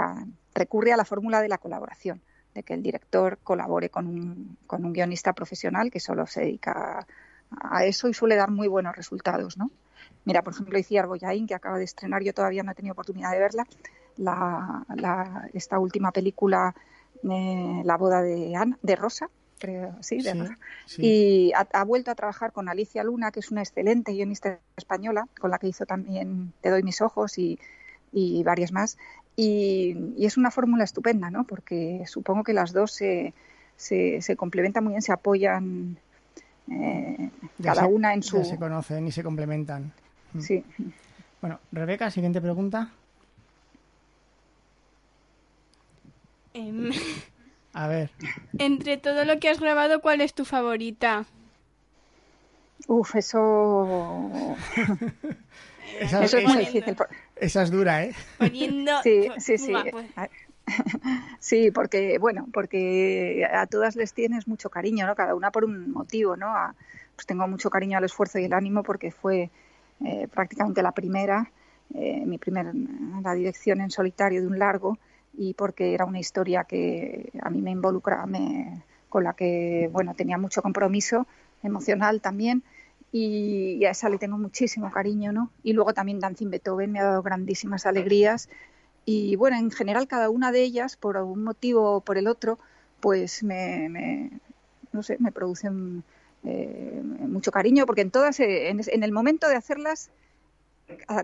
recurre 0.55 0.93
a 0.93 0.97
la 0.97 1.05
fórmula 1.05 1.41
de 1.41 1.49
la 1.49 1.59
colaboración 1.59 2.21
de 2.55 2.63
que 2.63 2.75
el 2.75 2.83
director 2.83 3.39
colabore 3.43 3.91
con 3.91 4.07
un, 4.07 4.57
con 4.67 4.85
un 4.85 4.93
guionista 4.93 5.33
profesional 5.33 5.91
que 5.91 6.01
solo 6.01 6.27
se 6.27 6.43
dedica 6.43 7.07
a 7.51 7.85
eso 7.85 8.09
y 8.09 8.15
suele 8.15 8.37
dar 8.37 8.51
muy 8.51 8.69
buenos 8.69 8.97
resultados, 8.97 9.57
¿no? 9.59 9.71
Mira, 10.25 10.43
por 10.43 10.55
ejemplo, 10.55 10.79
Iciar 10.79 11.07
Boyain, 11.07 11.47
que 11.47 11.55
acaba 11.55 11.79
de 11.79 11.85
estrenar, 11.85 12.23
yo 12.23 12.33
todavía 12.33 12.63
no 12.63 12.73
he 12.73 12.75
tenido 12.75 12.93
oportunidad 12.93 13.33
de 13.33 13.39
verla, 13.39 13.67
la, 14.17 15.51
esta 15.53 15.79
última 15.79 16.13
película, 16.13 16.75
eh, 17.23 17.83
La 17.85 17.97
boda 17.97 18.23
de, 18.23 18.55
de 18.83 18.97
Rosa, 18.97 19.29
creo, 19.65 19.97
sí, 20.01 20.21
de 20.21 20.35
Rosa. 20.35 20.59
Y 20.99 21.53
ha, 21.55 21.85
vuelto 21.85 22.11
a 22.11 22.15
trabajar 22.15 22.53
con 22.53 22.69
Alicia 22.69 23.03
Luna, 23.03 23.31
que 23.31 23.41
es 23.41 23.51
una 23.51 23.63
excelente 23.63 24.13
guionista 24.13 24.59
española, 24.77 25.27
con 25.41 25.51
la 25.51 25.59
que 25.59 25.69
hizo 25.69 25.87
también 25.87 26.53
Te 26.61 26.71
doy 26.71 26.83
mis 26.83 27.01
ojos 27.01 27.39
y, 27.39 27.59
y 28.13 28.43
varias 28.43 28.73
más. 28.73 28.99
Y, 29.37 30.15
es 30.19 30.37
una 30.37 30.51
fórmula 30.51 30.85
estupenda, 30.85 31.31
¿no? 31.31 31.45
Porque 31.45 32.05
supongo 32.07 32.45
que 32.45 32.53
las 32.53 32.73
dos 32.73 32.93
se, 32.93 33.33
se, 33.77 34.21
se 34.21 34.37
complementan 34.37 34.85
muy 34.85 34.93
bien, 34.93 35.03
se 35.03 35.13
apoyan 35.13 35.97
eh, 36.71 37.31
cada 37.63 37.87
una 37.87 38.15
en 38.15 38.23
su... 38.23 38.45
se 38.45 38.59
conocen 38.59 39.07
y 39.07 39.13
se 39.13 39.23
complementan. 39.23 39.93
Mm. 40.35 40.41
Sí. 40.41 40.65
Bueno, 41.41 41.59
Rebeca, 41.73 42.11
siguiente 42.11 42.41
pregunta. 42.41 42.91
A 47.75 47.89
ver. 47.89 48.11
Entre 48.59 48.97
todo 48.97 49.25
lo 49.25 49.39
que 49.41 49.49
has 49.49 49.61
grabado, 49.61 50.01
¿cuál 50.01 50.21
es 50.21 50.33
tu 50.33 50.45
favorita? 50.45 51.27
Uf, 52.87 53.17
eso... 53.17 54.57
eso 56.01 56.23
es 56.23 56.45
muy 56.45 56.59
difícil. 56.59 56.97
Esa 57.37 57.63
es 57.63 57.71
dura, 57.71 58.05
¿eh? 58.05 58.15
Poniendo... 58.39 58.93
Sí, 59.03 59.29
sí, 59.39 59.59
sí. 59.59 59.73
Pues. 59.91 60.07
Sí, 61.41 61.71
porque, 61.71 62.19
bueno, 62.19 62.47
porque 62.53 63.47
a 63.53 63.67
todas 63.67 63.97
les 63.97 64.15
tienes 64.15 64.49
mucho 64.49 64.71
cariño, 64.71 65.07
¿no? 65.07 65.15
Cada 65.15 65.35
una 65.35 65.51
por 65.51 65.65
un 65.65 65.91
motivo, 65.91 66.37
¿no? 66.37 66.55
pues 67.15 67.27
tengo 67.27 67.47
mucho 67.47 67.71
cariño 67.71 67.99
al 67.99 68.05
esfuerzo 68.05 68.39
y 68.39 68.45
el 68.45 68.53
ánimo 68.53 68.83
porque 68.83 69.11
fue 69.11 69.51
eh, 70.05 70.29
prácticamente 70.33 70.83
la 70.83 70.93
primera, 70.93 71.51
eh, 71.95 72.25
mi 72.27 72.39
primera 72.39 72.73
la 73.23 73.35
dirección 73.35 73.81
en 73.81 73.91
solitario 73.91 74.41
de 74.41 74.47
un 74.47 74.59
largo 74.59 74.99
y 75.37 75.55
porque 75.55 75.95
era 75.95 76.05
una 76.05 76.21
historia 76.21 76.65
que 76.65 77.31
a 77.43 77.51
mí 77.51 77.61
me 77.61 77.71
involucraba, 77.71 78.27
con 79.09 79.25
la 79.25 79.35
que, 79.35 79.89
bueno, 79.93 80.15
tenía 80.15 80.39
mucho 80.39 80.63
compromiso 80.63 81.27
emocional 81.63 82.21
también 82.21 82.63
y, 83.13 83.85
a 83.85 83.91
esa 83.91 84.09
le 84.09 84.19
tengo 84.19 84.39
muchísimo 84.39 84.91
cariño, 84.91 85.33
¿no? 85.33 85.51
Y 85.63 85.73
luego 85.73 85.95
también 85.95 86.19
Dancing 86.19 86.51
Beethoven 86.51 86.91
me 86.91 86.99
ha 86.99 87.05
dado 87.05 87.23
grandísimas 87.23 87.87
alegrías 87.87 88.49
y 89.05 89.37
bueno, 89.37 89.57
en 89.57 89.71
general 89.71 90.09
cada 90.09 90.31
una 90.31 90.51
de 90.51 90.63
ellas, 90.63 90.97
por 90.97 91.17
algún 91.17 91.45
motivo 91.45 91.97
o 91.97 92.01
por 92.01 92.19
el 92.19 92.27
otro, 92.27 92.59
pues 93.01 93.43
me, 93.43 94.31
no 94.93 95.03
sé, 95.03 95.17
me 95.21 95.31
producen 95.31 96.03
eh, 96.43 97.03
mucho 97.29 97.53
cariño, 97.53 97.87
porque 97.87 98.01
en 98.01 98.11
todas, 98.11 98.41
eh, 98.41 98.69
en, 98.71 99.03
el 99.03 99.13
momento 99.13 99.49
de 99.49 99.57
hacerlas, 99.57 100.11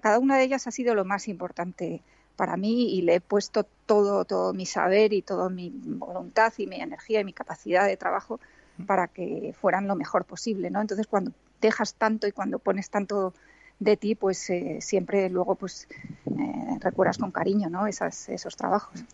cada 0.02 0.18
una 0.18 0.36
de 0.36 0.44
ellas 0.44 0.66
ha 0.66 0.70
sido 0.70 0.94
lo 0.94 1.04
más 1.04 1.26
importante 1.26 2.02
para 2.40 2.56
mí 2.56 2.94
y 2.94 3.02
le 3.02 3.16
he 3.16 3.20
puesto 3.20 3.66
todo, 3.84 4.24
todo 4.24 4.54
mi 4.54 4.64
saber 4.64 5.12
y 5.12 5.20
toda 5.20 5.50
mi 5.50 5.70
voluntad 5.74 6.54
y 6.56 6.66
mi 6.66 6.80
energía 6.80 7.20
y 7.20 7.24
mi 7.24 7.34
capacidad 7.34 7.86
de 7.86 7.98
trabajo 7.98 8.40
para 8.86 9.08
que 9.08 9.54
fueran 9.60 9.86
lo 9.86 9.94
mejor 9.94 10.24
posible, 10.24 10.70
¿no? 10.70 10.80
Entonces, 10.80 11.06
cuando 11.06 11.32
dejas 11.60 11.92
tanto 11.92 12.26
y 12.26 12.32
cuando 12.32 12.58
pones 12.58 12.88
tanto 12.88 13.34
de 13.78 13.98
ti, 13.98 14.14
pues 14.14 14.48
eh, 14.48 14.78
siempre 14.80 15.28
luego 15.28 15.54
pues 15.54 15.86
eh, 16.30 16.78
recuerdas 16.80 17.18
con 17.18 17.30
cariño 17.30 17.68
¿no? 17.68 17.86
Esas, 17.86 18.30
esos 18.30 18.56
trabajos. 18.56 19.04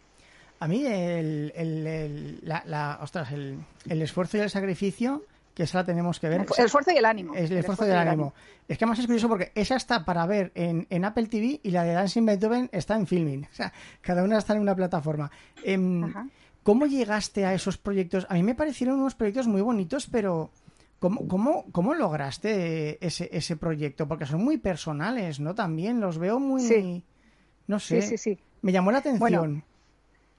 A 0.61 0.69
mí 0.69 0.87
el, 0.87 1.53
el, 1.57 2.39
la, 2.45 3.01
ostras, 3.03 3.33
el, 3.33 3.59
el, 3.89 4.03
esfuerzo 4.03 4.37
y 4.37 4.41
el 4.43 4.51
sacrificio, 4.51 5.25
que 5.57 5.63
esa 5.63 5.79
la 5.79 5.85
tenemos 5.87 6.21
que 6.21 6.29
ver. 6.29 6.43
El, 6.43 6.65
esfuerzo 6.67 6.91
y 6.93 6.99
el 6.99 7.07
ánimo. 7.07 7.35
Es 7.35 7.51
el, 7.51 7.57
esfuerzo, 7.57 7.87
y 7.87 7.89
el 7.89 7.97
ánimo. 7.97 8.35
Es 8.69 8.77
que 8.77 8.85
además 8.85 8.99
es 8.99 9.07
curioso 9.07 9.27
porque 9.27 9.53
esa 9.55 9.75
está 9.77 10.05
para 10.05 10.27
ver 10.27 10.53
en, 10.55 10.87
en, 10.91 11.05
Apple 11.07 11.29
TV 11.29 11.61
y 11.63 11.71
la 11.71 11.83
de 11.83 11.95
Dancing 11.95 12.27
Beethoven 12.27 12.69
está 12.73 12.95
en 12.95 13.07
Filming. 13.07 13.49
O 13.51 13.55
sea, 13.55 13.73
cada 14.03 14.23
una 14.23 14.37
está 14.37 14.53
en 14.53 14.61
una 14.61 14.77
plataforma. 14.77 15.31
Em, 15.65 16.13
¿Cómo 16.63 16.85
llegaste 16.85 17.47
a 17.47 17.55
esos 17.55 17.79
proyectos? 17.79 18.27
A 18.29 18.35
mí 18.35 18.43
me 18.43 18.55
parecieron 18.55 19.01
unos 19.01 19.15
proyectos 19.15 19.47
muy 19.47 19.63
bonitos, 19.63 20.07
pero 20.13 20.51
¿Cómo, 20.99 21.27
cómo, 21.27 21.65
cómo 21.73 21.95
lograste 21.95 22.99
ese, 23.05 23.31
ese 23.33 23.57
proyecto? 23.57 24.07
Porque 24.07 24.27
son 24.27 24.45
muy 24.45 24.59
personales, 24.59 25.41
¿no? 25.41 25.55
También 25.55 26.01
los 26.01 26.19
veo 26.19 26.39
muy... 26.39 27.03
No 27.67 27.81
sé. 27.81 28.03
Sí, 28.03 28.09
sí, 28.09 28.19
sí. 28.19 28.39
Me 28.61 28.73
llamó 28.73 28.93
la 28.93 28.99
atención. 28.99 29.65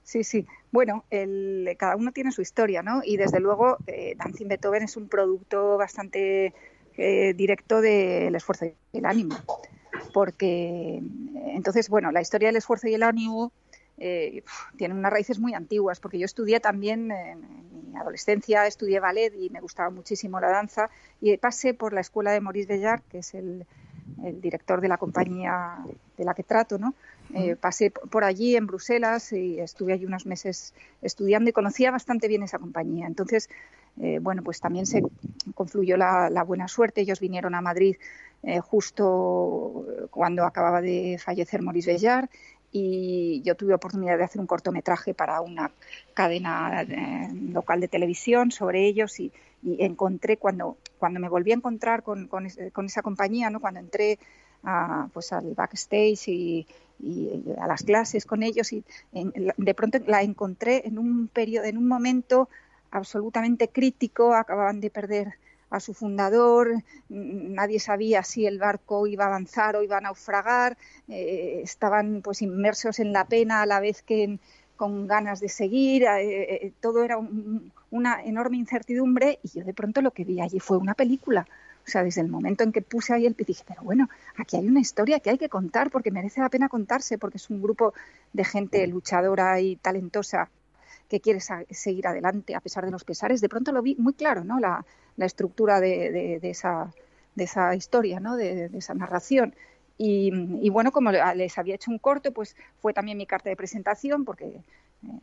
sí, 0.04 0.22
sí. 0.22 0.46
Bueno, 0.70 1.04
el, 1.10 1.74
cada 1.78 1.96
uno 1.96 2.12
tiene 2.12 2.30
su 2.32 2.42
historia, 2.42 2.82
¿no? 2.82 3.00
Y 3.04 3.16
desde 3.16 3.40
luego, 3.40 3.78
eh, 3.86 4.14
Dancing 4.16 4.48
Beethoven 4.48 4.82
es 4.82 4.96
un 4.96 5.08
producto 5.08 5.78
bastante 5.78 6.54
eh, 7.00 7.32
directo 7.32 7.80
del 7.80 8.34
esfuerzo 8.34 8.66
y 8.66 8.74
el 8.98 9.06
ánimo. 9.06 9.36
Porque, 10.12 10.96
eh, 10.96 11.02
entonces, 11.54 11.88
bueno, 11.88 12.10
la 12.10 12.20
historia 12.20 12.48
del 12.48 12.56
esfuerzo 12.56 12.88
y 12.88 12.94
el 12.94 13.04
ánimo 13.04 13.52
eh, 13.98 14.42
tiene 14.76 14.94
unas 14.94 15.12
raíces 15.12 15.38
muy 15.38 15.54
antiguas, 15.54 16.00
porque 16.00 16.18
yo 16.18 16.24
estudié 16.24 16.58
también 16.58 17.12
en, 17.12 17.92
mi 17.92 17.96
adolescencia, 17.96 18.66
estudié 18.66 18.98
ballet 18.98 19.32
y 19.32 19.48
me 19.50 19.60
gustaba 19.60 19.90
muchísimo 19.90 20.40
la 20.40 20.48
danza 20.48 20.90
y 21.20 21.36
pasé 21.36 21.72
por 21.72 21.92
la 21.92 22.00
escuela 22.00 22.32
de 22.32 22.40
Maurice 22.40 22.66
Bellard, 22.66 23.02
que 23.08 23.18
es 23.18 23.32
el, 23.34 23.64
director 24.40 24.80
de 24.80 24.88
la 24.88 24.96
compañía 24.96 25.78
de 26.16 26.24
la 26.24 26.34
que 26.34 26.42
trato, 26.42 26.78
¿no? 26.78 26.94
Eh, 27.34 27.56
pasé 27.56 27.90
por 27.90 28.24
allí 28.24 28.56
en 28.56 28.66
Bruselas 28.66 29.32
y 29.32 29.60
estuve 29.60 29.92
allí 29.92 30.06
unos 30.06 30.24
meses 30.24 30.74
estudiando 31.02 31.50
y 31.50 31.52
conocía 31.52 31.90
bastante 31.90 32.28
bien 32.28 32.42
esa 32.42 32.58
compañía. 32.58 33.06
Entonces, 33.06 33.50
eh, 34.00 34.18
bueno, 34.20 34.42
pues 34.42 34.60
también 34.60 34.86
se 34.86 35.02
confluyó 35.54 35.96
la, 35.96 36.30
la, 36.30 36.42
buena 36.44 36.68
suerte. 36.68 37.02
Ellos 37.02 37.20
vinieron 37.20 37.54
a 37.54 37.60
Madrid 37.60 37.96
eh, 38.42 38.60
justo 38.60 39.84
cuando 40.10 40.44
acababa 40.44 40.80
de 40.80 41.18
fallecer 41.22 41.60
Maurice 41.60 41.92
Bellard 41.92 42.28
y 42.70 43.42
yo 43.42 43.56
tuve 43.56 43.74
oportunidad 43.74 44.18
de 44.18 44.24
hacer 44.24 44.40
un 44.40 44.46
cortometraje 44.46 45.14
para 45.14 45.40
una 45.40 45.72
cadena 46.14 46.82
eh, 46.82 47.28
local 47.50 47.80
de 47.80 47.88
televisión 47.88 48.50
sobre 48.52 48.86
ellos 48.86 49.18
y, 49.20 49.32
encontré 49.60 50.36
cuando 50.36 50.76
cuando 50.98 51.18
me 51.18 51.28
volví 51.28 51.50
a 51.50 51.56
encontrar 51.56 52.04
con, 52.04 52.28
con, 52.28 52.46
esa 52.46 53.02
compañía 53.02 53.50
no 53.50 53.58
cuando 53.58 53.80
entré 53.80 54.20
a, 54.64 55.08
pues 55.12 55.32
al 55.32 55.54
backstage 55.54 56.28
y, 56.28 56.66
y, 57.00 57.42
a 57.58 57.66
las 57.66 57.82
clases 57.82 58.26
con 58.26 58.42
ellos 58.42 58.72
y 58.72 58.84
de 59.12 59.74
pronto 59.74 59.98
la 60.06 60.22
encontré 60.22 60.86
en 60.86 60.98
un 60.98 61.28
periodo, 61.28 61.64
en 61.66 61.78
un 61.78 61.86
momento 61.86 62.48
absolutamente 62.90 63.68
crítico, 63.68 64.34
acababan 64.34 64.80
de 64.80 64.90
perder 64.90 65.34
a 65.70 65.80
su 65.80 65.92
fundador, 65.92 66.82
nadie 67.08 67.78
sabía 67.78 68.22
si 68.22 68.46
el 68.46 68.58
barco 68.58 69.06
iba 69.06 69.24
a 69.24 69.28
avanzar 69.28 69.76
o 69.76 69.82
iba 69.82 69.98
a 69.98 70.00
naufragar, 70.00 70.78
eh, 71.08 71.60
estaban 71.62 72.22
pues 72.22 72.40
inmersos 72.40 72.98
en 73.00 73.12
la 73.12 73.26
pena 73.26 73.62
a 73.62 73.66
la 73.66 73.80
vez 73.80 74.02
que 74.02 74.38
con 74.76 75.06
ganas 75.06 75.40
de 75.40 75.48
seguir, 75.48 76.04
eh, 76.04 76.66
eh, 76.66 76.72
todo 76.80 77.04
era 77.04 77.18
una 77.90 78.22
enorme 78.22 78.56
incertidumbre 78.56 79.40
y 79.42 79.58
yo 79.58 79.64
de 79.64 79.74
pronto 79.74 80.00
lo 80.00 80.12
que 80.12 80.24
vi 80.24 80.40
allí 80.40 80.60
fue 80.60 80.78
una 80.78 80.94
película. 80.94 81.46
O 81.88 81.90
sea, 81.90 82.04
desde 82.04 82.20
el 82.20 82.28
momento 82.28 82.64
en 82.64 82.70
que 82.70 82.82
puse 82.82 83.14
ahí 83.14 83.24
el 83.24 83.34
pie, 83.34 83.46
dije, 83.46 83.64
pero 83.66 83.82
bueno, 83.82 84.10
aquí 84.36 84.58
hay 84.58 84.68
una 84.68 84.80
historia 84.80 85.20
que 85.20 85.30
hay 85.30 85.38
que 85.38 85.48
contar 85.48 85.90
porque 85.90 86.10
merece 86.10 86.42
la 86.42 86.50
pena 86.50 86.68
contarse, 86.68 87.16
porque 87.16 87.38
es 87.38 87.48
un 87.48 87.62
grupo 87.62 87.94
de 88.34 88.44
gente 88.44 88.86
luchadora 88.86 89.58
y 89.58 89.76
talentosa 89.76 90.50
que 91.08 91.20
quiere 91.20 91.40
seguir 91.40 92.06
adelante 92.06 92.54
a 92.54 92.60
pesar 92.60 92.84
de 92.84 92.90
los 92.90 93.04
pesares. 93.04 93.40
De 93.40 93.48
pronto 93.48 93.72
lo 93.72 93.80
vi 93.80 93.96
muy 93.96 94.12
claro, 94.12 94.44
¿no? 94.44 94.60
La, 94.60 94.84
estructura 95.16 95.80
de, 95.80 96.38
esa, 96.42 96.92
de 97.34 97.44
esa 97.44 97.74
historia, 97.74 98.20
¿no? 98.20 98.36
De, 98.36 98.70
esa 98.74 98.92
narración. 98.92 99.54
Y, 99.96 100.68
bueno, 100.68 100.92
como 100.92 101.10
les 101.10 101.56
había 101.56 101.76
hecho 101.76 101.90
un 101.90 101.98
corte, 101.98 102.32
pues 102.32 102.54
fue 102.82 102.92
también 102.92 103.16
mi 103.16 103.24
carta 103.24 103.48
de 103.48 103.56
presentación, 103.56 104.26
porque 104.26 104.44
eh, 104.44 104.62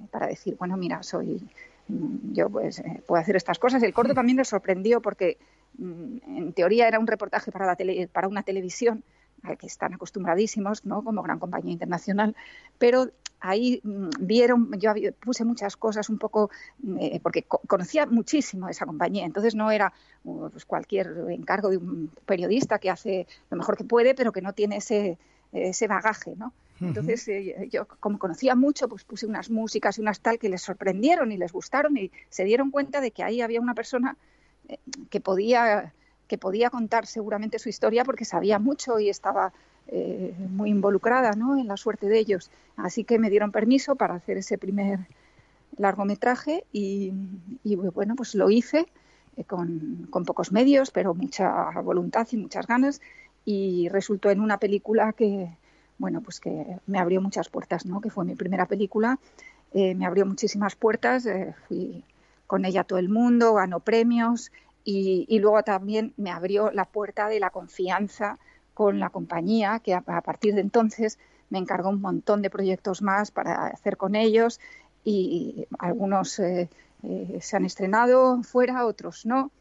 para 0.10 0.25
decir, 0.25 0.56
bueno, 0.58 0.78
mira, 0.78 1.04
soy 1.04 1.47
yo 1.88 2.49
pues 2.49 2.80
eh, 2.80 3.04
puedo 3.06 3.21
hacer 3.21 3.36
estas 3.36 3.60
cosas. 3.60 3.84
El 3.84 3.93
corto 3.93 4.15
también 4.15 4.38
les 4.38 4.47
sorprendió 4.47 5.01
porque 5.01 5.38
en 5.79 6.53
teoría 6.53 6.88
era 6.88 6.99
un 6.99 7.07
reportaje 7.07 7.51
para, 7.51 7.65
la 7.65 8.07
para 8.11 8.27
una 8.27 8.43
televisión 8.43 9.03
al 9.43 9.57
que 9.57 9.67
están 9.67 9.93
acostumbradísimos, 9.93 10.85
¿no? 10.85 11.03
Como 11.03 11.21
gran 11.21 11.39
compañía 11.39 11.73
internacional, 11.73 12.35
pero 12.77 13.11
ahí 13.39 13.79
mm, 13.83 14.09
vieron, 14.19 14.71
yo 14.79 14.93
puse 15.19 15.45
muchas 15.45 15.77
cosas 15.77 16.09
un 16.09 16.17
poco, 16.17 16.49
eh, 16.99 17.19
porque 17.21 17.43
conocía 17.43 18.05
muchísimo 18.05 18.69
esa 18.69 18.85
compañía, 18.85 19.25
entonces 19.25 19.55
no 19.55 19.71
era 19.71 19.93
uh, 20.23 20.49
pues, 20.49 20.65
cualquier 20.65 21.07
encargo 21.29 21.69
de 21.69 21.77
un 21.77 22.09
periodista 22.25 22.79
que 22.79 22.89
hace 22.89 23.27
lo 23.49 23.57
mejor 23.57 23.77
que 23.77 23.83
puede, 23.83 24.15
pero 24.15 24.31
que 24.31 24.41
no 24.41 24.53
tiene 24.53 24.77
ese, 24.77 25.17
ese 25.51 25.88
bagaje, 25.88 26.35
¿no? 26.35 26.53
Entonces, 26.81 27.25
eh, 27.29 27.69
yo 27.71 27.88
como 27.88 28.19
conocía 28.19 28.53
mucho, 28.53 28.89
pues 28.89 29.05
puse 29.05 29.25
unas 29.25 29.49
músicas 29.49 29.97
y 29.97 30.01
unas 30.01 30.19
tal 30.19 30.38
que 30.38 30.49
les 30.49 30.61
sorprendieron 30.61 31.31
y 31.31 31.38
les 31.38 31.53
gustaron 31.53 31.95
y 31.95 32.11
se 32.29 32.43
dieron 32.43 32.69
cuenta 32.69 32.99
de 32.99 33.11
que 33.11 33.23
ahí 33.23 33.39
había 33.39 33.61
una 33.61 33.73
persona 33.73 34.17
que 35.10 35.19
podía, 35.19 35.93
que 36.28 36.38
podía 36.38 36.69
contar 36.69 37.06
seguramente 37.06 37.60
su 37.60 37.69
historia 37.69 38.04
porque 38.04 38.25
sabía 38.25 38.60
mucho 38.60 38.99
y 38.99 39.10
estaba 39.10 39.54
eh, 39.88 40.34
muy 40.49 40.71
involucrada 40.71 41.34
¿no? 41.34 41.58
en 41.58 41.67
la 41.67 41.78
suerte 41.78 42.08
de 42.08 42.19
ellos. 42.19 42.49
Así 42.75 43.04
que 43.04 43.19
me 43.19 43.30
dieron 43.30 43.51
permiso 43.51 43.95
para 43.95 44.15
hacer 44.15 44.38
ese 44.38 44.58
primer 44.58 45.08
largometraje 45.78 46.63
y, 46.71 47.12
bueno, 47.93 48.15
pues 48.15 48.34
lo 48.34 48.49
hice 48.49 48.88
eh, 49.38 49.43
con, 49.43 50.08
con, 50.10 50.25
pocos 50.25 50.51
medios, 50.51 50.91
pero 50.91 51.13
mucha 51.13 51.69
voluntad 51.82 52.28
y 52.32 52.38
muchas 52.38 52.65
ganas 52.65 53.01
y 53.45 53.89
resultó 53.89 54.32
en 54.32 54.39
una 54.39 54.58
película 54.58 55.13
que, 55.13 55.49
bueno, 55.99 56.21
pues 56.21 56.39
que 56.39 56.80
me 56.88 56.97
abrió 56.97 57.21
muchas 57.21 57.49
puertas, 57.49 57.86
¿no? 57.86 58.01
Que 58.01 58.10
fue 58.10 58.25
mi 58.25 58.36
primera 58.36 58.65
película, 58.65 59.19
eh, 59.73 59.93
me 59.93 60.06
abrió 60.06 60.25
muchísimas 60.25 60.75
puertas, 60.75 61.28
con 62.47 62.65
ella 62.65 62.84
todo 62.84 62.99
el 62.99 63.10
mundo, 63.10 63.53
ganó 63.55 63.79
premios 63.79 64.51
y, 64.84 65.39
luego 65.39 65.63
también 65.63 66.13
me 66.15 66.31
abrió 66.31 66.71
la 66.71 66.86
puerta 66.86 67.27
de 67.27 67.39
la 67.39 67.49
confianza 67.49 68.38
con 68.73 68.99
la 68.99 69.10
compañía, 69.10 69.79
que 69.79 69.95
a, 69.95 70.01
partir 70.01 70.53
de 70.53 70.62
entonces 70.62 71.17
me 71.49 71.58
encargó 71.58 71.89
un 71.89 72.01
montón 72.01 72.41
de 72.41 72.49
proyectos 72.49 73.01
más 73.01 73.31
para 73.31 73.67
hacer 73.67 73.97
con 73.97 74.15
ellos 74.15 74.60
y 75.03 75.67
algunos 75.79 76.38
eh, 76.39 76.69
eh, 77.03 77.39
se 77.41 77.58
han 77.58 77.65
estrenado 77.65 78.43
fuera, 78.43 78.86
otros 78.86 79.25
no. 79.25 79.51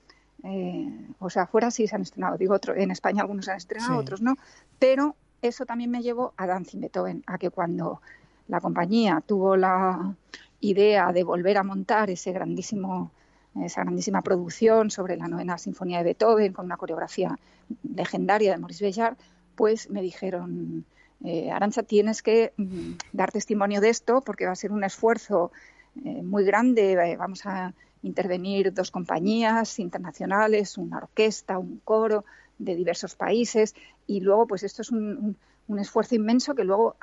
Eh, 0.42 1.08
o 1.20 1.30
sea, 1.30 1.46
fuera 1.46 1.70
sí 1.70 1.86
se 1.86 1.96
han 1.96 2.02
estrenado, 2.02 2.36
digo, 2.36 2.54
otro, 2.54 2.74
en 2.74 2.90
España 2.90 3.22
algunos 3.22 3.46
se 3.46 3.52
han 3.52 3.56
estrenado, 3.56 3.98
otros 3.98 4.20
no, 4.20 4.36
pero 4.78 5.16
eso 5.40 5.64
también 5.64 5.90
me 5.90 6.02
llevó 6.02 6.34
a 6.36 6.46
Dancing 6.46 6.80
Beethoven, 6.80 7.22
a 7.26 7.38
que 7.38 7.48
cuando 7.48 8.02
la 8.48 8.60
compañía 8.60 9.22
tuvo 9.24 9.56
la, 9.56 10.14
idea 10.64 11.12
de 11.12 11.24
volver 11.24 11.58
a 11.58 11.62
montar 11.62 12.10
ese 12.10 12.32
grandísimo, 12.32 13.10
esa 13.62 13.82
grandísima 13.82 14.22
producción 14.22 14.90
sobre 14.90 15.16
la 15.16 15.28
novena 15.28 15.58
sinfonía 15.58 15.98
de 15.98 16.04
Beethoven 16.04 16.52
con 16.52 16.66
una 16.66 16.76
coreografía 16.76 17.38
legendaria 17.94 18.52
de 18.52 18.58
Maurice 18.58 18.84
Béjart, 18.84 19.18
pues 19.54 19.90
me 19.90 20.02
dijeron, 20.02 20.84
eh, 21.22 21.50
Arancha, 21.50 21.82
tienes 21.82 22.22
que 22.22 22.52
mm, 22.56 22.92
dar 23.12 23.30
testimonio 23.30 23.80
de 23.80 23.90
esto 23.90 24.20
porque 24.22 24.46
va 24.46 24.52
a 24.52 24.56
ser 24.56 24.72
un 24.72 24.84
esfuerzo 24.84 25.52
eh, 26.04 26.22
muy 26.22 26.44
grande. 26.44 26.92
Eh, 26.92 27.16
vamos 27.16 27.46
a 27.46 27.74
intervenir 28.02 28.72
dos 28.72 28.90
compañías 28.90 29.78
internacionales, 29.78 30.76
una 30.76 30.98
orquesta, 30.98 31.58
un 31.58 31.80
coro 31.84 32.24
de 32.58 32.74
diversos 32.74 33.14
países 33.14 33.74
y 34.06 34.20
luego 34.20 34.46
pues 34.46 34.62
esto 34.62 34.82
es 34.82 34.90
un 34.90 35.36
esfuerzo 35.78 36.14
inmenso 36.14 36.54
que 36.54 36.64
luego 36.64 36.96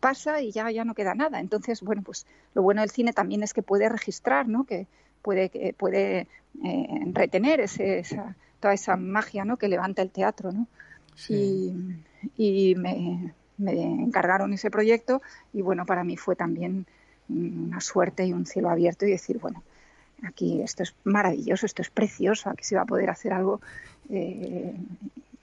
pasa 0.00 0.40
y 0.40 0.52
ya, 0.52 0.70
ya 0.70 0.84
no 0.84 0.94
queda 0.94 1.14
nada. 1.14 1.40
Entonces, 1.40 1.80
bueno, 1.80 2.02
pues 2.02 2.26
lo 2.54 2.62
bueno 2.62 2.82
del 2.82 2.90
cine 2.90 3.12
también 3.12 3.42
es 3.42 3.54
que 3.54 3.62
puede 3.62 3.88
registrar, 3.88 4.48
¿no? 4.48 4.64
Que 4.64 4.86
puede, 5.22 5.48
que 5.48 5.72
puede 5.72 6.28
eh, 6.62 6.86
retener 7.12 7.60
ese, 7.60 7.98
esa, 7.98 8.36
toda 8.60 8.74
esa 8.74 8.96
magia, 8.96 9.44
¿no? 9.44 9.56
Que 9.56 9.68
levanta 9.68 10.02
el 10.02 10.10
teatro, 10.10 10.52
¿no? 10.52 10.66
Y, 11.28 11.72
y 12.36 12.74
me, 12.74 13.32
me, 13.56 13.72
encargaron 13.82 14.52
ese 14.52 14.70
proyecto 14.70 15.22
y 15.52 15.62
bueno, 15.62 15.86
para 15.86 16.02
mí 16.02 16.16
fue 16.16 16.34
también 16.34 16.86
una 17.28 17.80
suerte 17.80 18.26
y 18.26 18.32
un 18.32 18.46
cielo 18.46 18.68
abierto 18.68 19.06
y 19.06 19.10
decir, 19.10 19.38
bueno, 19.38 19.62
aquí 20.24 20.60
esto 20.60 20.82
es 20.82 20.94
maravilloso, 21.04 21.66
esto 21.66 21.82
es 21.82 21.90
precioso, 21.90 22.50
aquí 22.50 22.64
se 22.64 22.74
va 22.76 22.82
a 22.82 22.86
poder 22.86 23.10
hacer 23.10 23.32
algo 23.32 23.60
eh, 24.10 24.74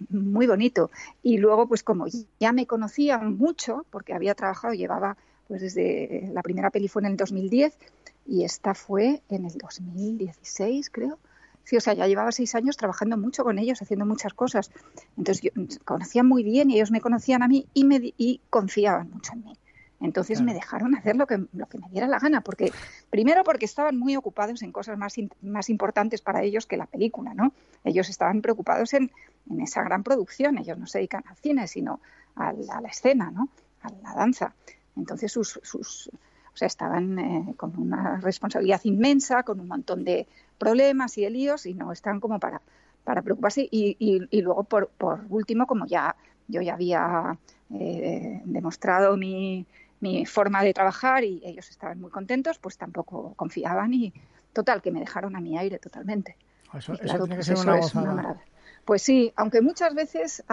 muy 0.10 0.48
bonito. 0.48 0.92
Y 1.24 1.38
luego, 1.38 1.68
pues 1.68 1.84
como 1.84 2.06
ya 2.40 2.52
me 2.52 2.68
conocían 2.68 3.38
mucho, 3.38 3.86
porque 3.90 4.14
había 4.14 4.36
trabajado, 4.36 4.74
llevaba, 4.74 5.18
pues 5.48 5.62
desde 5.62 6.30
la 6.34 6.42
primera 6.42 6.70
peli 6.70 6.88
fue 6.88 7.02
en 7.02 7.08
el 7.08 7.18
2010 7.18 7.78
y 8.26 8.44
esta 8.44 8.74
fue 8.74 9.22
en 9.30 9.46
el 9.46 9.58
2016, 9.58 10.90
creo. 10.90 11.20
Sí, 11.64 11.78
o 11.78 11.82
sea, 11.82 11.94
ya 11.94 12.08
llevaba 12.08 12.32
seis 12.32 12.56
años 12.56 12.76
trabajando 12.76 13.18
mucho 13.18 13.44
con 13.44 13.60
ellos, 13.60 13.82
haciendo 13.82 14.06
muchas 14.06 14.34
cosas. 14.34 14.72
Entonces, 15.18 15.42
yo 15.44 15.52
conocían 15.86 16.28
muy 16.28 16.44
bien 16.44 16.70
y 16.70 16.76
ellos 16.76 16.92
me 16.92 17.02
conocían 17.02 17.44
a 17.44 17.48
mí 17.48 17.68
y, 17.74 17.86
me, 17.86 18.14
y 18.18 18.42
confiaban 18.50 19.12
mucho 19.12 19.34
en 19.34 19.44
mí. 19.44 19.54
Entonces 20.02 20.42
me 20.42 20.54
dejaron 20.54 20.96
hacer 20.96 21.16
lo 21.16 21.28
que, 21.28 21.46
lo 21.54 21.68
que 21.68 21.78
me 21.78 21.88
diera 21.90 22.08
la 22.08 22.18
gana, 22.18 22.42
porque 22.42 22.72
primero 23.10 23.44
porque 23.44 23.66
estaban 23.66 23.98
muy 23.98 24.16
ocupados 24.16 24.64
en 24.64 24.72
cosas 24.72 24.98
más, 24.98 25.16
más 25.42 25.70
importantes 25.70 26.22
para 26.22 26.42
ellos 26.42 26.66
que 26.66 26.76
la 26.76 26.88
película, 26.88 27.36
¿no? 27.36 27.54
Ellos 27.84 28.10
estaban 28.10 28.42
preocupados 28.42 28.94
en, 28.94 29.12
en 29.50 29.62
esa 29.62 29.84
gran 29.84 30.04
producción, 30.04 30.58
ellos 30.58 30.78
no 30.78 30.88
se 30.88 30.98
dedican 30.98 31.24
al 31.28 31.38
cine, 31.38 31.68
sino 31.68 32.00
a 32.36 32.52
la, 32.52 32.90
escena, 32.90 33.30
¿no? 33.30 33.50
A 33.82 33.90
la 34.02 34.14
danza. 34.16 34.54
Entonces 34.98 35.32
sus, 35.32 35.60
sus 35.62 36.10
o 36.54 36.58
sea, 36.58 36.68
estaban 36.68 37.20
eh, 37.20 37.54
con 37.56 37.78
una 37.78 38.18
responsabilidad 38.18 38.82
inmensa, 38.84 39.44
con 39.44 39.60
un 39.60 39.68
montón 39.68 40.04
de 40.04 40.28
problemas 40.58 41.18
y 41.18 41.22
de 41.22 41.30
líos 41.30 41.66
y 41.68 41.76
no 41.76 41.92
están 41.92 42.20
como 42.20 42.40
para, 42.40 42.62
para 43.04 43.22
preocuparse. 43.22 43.68
Y, 43.70 43.96
y, 44.00 44.42
luego, 44.42 44.64
por, 44.64 44.90
por 44.98 45.22
último, 45.30 45.68
como 45.68 45.86
ya 45.86 46.16
yo 46.48 46.62
ya 46.62 46.74
había 46.74 47.38
eh, 47.74 48.42
demostrado 48.44 49.16
mi, 49.16 49.66
mi 50.02 50.26
forma 50.26 50.64
de 50.64 50.74
trabajar 50.74 51.24
y 51.24 51.42
ellos 51.46 51.70
estaban 51.70 52.02
muy 52.02 52.12
contentos, 52.12 52.58
pues 52.60 52.78
tampoco 52.78 53.34
confiaban 53.36 53.94
y 53.94 54.14
total, 54.52 54.82
que 54.82 54.92
me 54.92 55.00
dejaron 55.00 55.36
a 55.36 55.40
mi 55.40 55.58
aire 55.58 55.80
totalmente. 55.80 56.36
Eso, 56.78 56.96
tiene 56.96 57.38
que 57.38 57.44
ser 57.44 57.58
una, 57.58 58.42
Pues 58.86 59.02
sí, 59.02 59.32
aunque 59.36 59.62
muchas 59.62 59.94
veces, 59.94 60.44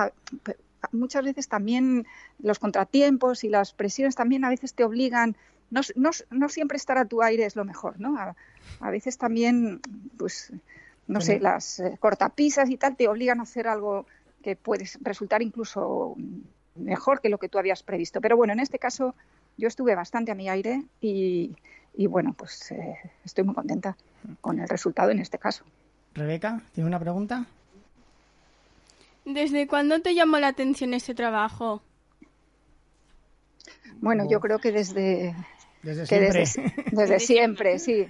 muchas 0.92 1.24
veces 1.24 1.48
también 1.48 2.06
los 2.40 2.58
contratiempos 2.58 3.44
y 3.44 3.48
las 3.48 3.72
presiones 3.72 4.14
también 4.14 4.44
a 4.44 4.50
veces 4.50 4.74
te 4.74 4.84
obligan, 4.84 5.36
no, 5.70 5.80
no, 5.96 6.10
no 6.30 6.48
siempre 6.48 6.76
estar 6.76 6.98
a 6.98 7.04
tu 7.04 7.22
aire 7.22 7.44
es 7.44 7.56
lo 7.56 7.64
mejor, 7.64 7.98
¿no? 8.00 8.18
A, 8.18 8.90
veces 8.90 9.16
también, 9.18 9.80
pues, 10.16 10.52
no 11.06 11.20
sé, 11.20 11.40
las 11.40 11.80
eh, 11.80 11.96
cortapisas 11.98 12.68
y 12.68 12.76
tal 12.76 12.96
te 12.96 13.08
obligan 13.08 13.40
a 13.40 13.44
hacer 13.44 13.66
algo 13.66 14.06
que 14.42 14.56
puede 14.56 14.86
resultar 15.00 15.42
incluso 15.42 16.14
mejor 16.78 17.20
que 17.20 17.28
lo 17.28 17.38
que 17.38 17.48
tú 17.48 17.58
habías 17.58 17.82
previsto. 17.82 18.20
Pero 18.20 18.36
bueno, 18.36 18.52
en 18.52 18.60
este 18.60 18.78
caso 18.78 19.14
yo 19.58 19.68
estuve 19.68 19.94
bastante 19.94 20.32
a 20.32 20.34
mi 20.34 20.48
aire 20.48 20.84
y, 21.00 21.54
bueno, 22.06 22.32
pues 22.32 22.70
eh, 22.72 22.96
estoy 23.24 23.44
muy 23.44 23.54
contenta 23.54 23.96
con 24.40 24.58
el 24.58 24.68
resultado 24.68 25.10
en 25.10 25.18
este 25.18 25.38
caso. 25.38 25.64
Rebeca, 26.14 26.62
¿tiene 26.72 26.88
una 26.88 26.98
pregunta? 26.98 27.46
¿Desde 29.24 29.66
cuándo 29.66 30.00
te 30.00 30.14
llamó 30.14 30.38
la 30.38 30.48
atención 30.48 30.94
este 30.94 31.14
trabajo? 31.14 31.82
Bueno, 34.00 34.26
yo 34.30 34.40
creo 34.40 34.58
que 34.58 34.72
desde... 34.72 35.34
Desde 35.82 36.06
siempre. 36.06 36.44
Desde, 36.92 37.20
siempre, 37.20 37.78
sí. 37.78 38.08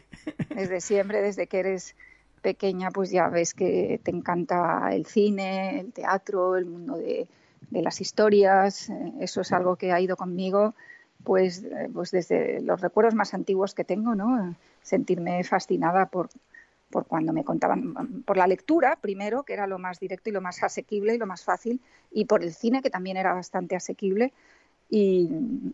Desde 0.55 0.81
siempre, 0.81 1.21
desde 1.21 1.47
que 1.49 1.59
eres 1.59 1.97
pequeña, 2.41 2.91
pues 2.91 3.11
ya 3.11 3.29
ves 3.29 3.53
que 3.53 4.01
te 4.03 4.11
encanta 4.11 4.89
el 4.93 5.05
cine, 5.05 5.81
el 5.81 5.93
teatro, 5.93 6.57
el 6.57 6.65
mundo 6.65 6.97
de 6.97 7.29
de 7.71 7.83
las 7.83 8.01
historias. 8.01 8.91
Eh, 8.91 9.13
eso 9.21 9.41
es 9.41 9.53
algo 9.53 9.77
que 9.77 9.93
ha 9.93 10.01
ido 10.01 10.17
conmigo 10.17 10.75
pues, 11.25 11.63
eh, 11.65 11.89
pues 11.93 12.11
desde 12.11 12.61
los 12.61 12.81
recuerdos 12.81 13.15
más 13.15 13.35
antiguos 13.35 13.75
que 13.75 13.85
tengo, 13.85 14.15
¿no? 14.15 14.55
sentirme 14.83 15.43
fascinada 15.45 16.07
por, 16.07 16.29
por 16.91 17.07
cuando 17.07 17.33
me 17.33 17.45
contaban, 17.45 18.23
por 18.25 18.37
la 18.37 18.47
lectura 18.47 18.97
primero, 19.01 19.43
que 19.43 19.53
era 19.53 19.67
lo 19.67 19.79
más 19.79 20.01
directo 20.01 20.31
y 20.31 20.33
lo 20.33 20.41
más 20.41 20.63
asequible 20.63 21.15
y 21.15 21.19
lo 21.19 21.27
más 21.27 21.45
fácil, 21.45 21.81
y 22.11 22.25
por 22.25 22.43
el 22.43 22.55
cine, 22.55 22.83
que 22.83 22.91
también 22.91 23.17
era 23.17 23.35
bastante 23.35 23.77
asequible, 23.77 24.33
y, 24.91 25.29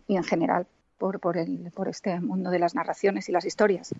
en 0.07 0.23
general 0.23 0.67
por, 0.97 1.19
por, 1.19 1.37
el, 1.37 1.71
por 1.73 1.87
este 1.87 2.19
mundo 2.19 2.49
de 2.49 2.59
las 2.59 2.75
narraciones 2.75 3.29
y 3.29 3.31
las 3.31 3.45
historias. 3.45 3.93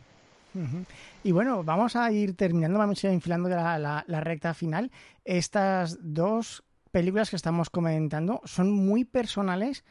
Y 1.24 1.32
bueno, 1.34 1.64
vamos 1.64 1.98
a 1.98 2.10
ir 2.12 2.36
terminando, 2.36 2.80
vamos 2.80 3.04
a 3.04 3.08
ir 3.08 3.14
infilando 3.14 3.50
la, 3.50 4.04
la, 4.08 4.22
recta 4.22 4.54
final. 4.54 4.90
Estas 5.26 5.98
dos 6.02 6.64
películas 6.92 7.30
que 7.30 7.36
estamos 7.36 7.70
comentando 7.70 8.42
son 8.46 8.72
muy 8.72 9.04
personales 9.04 9.84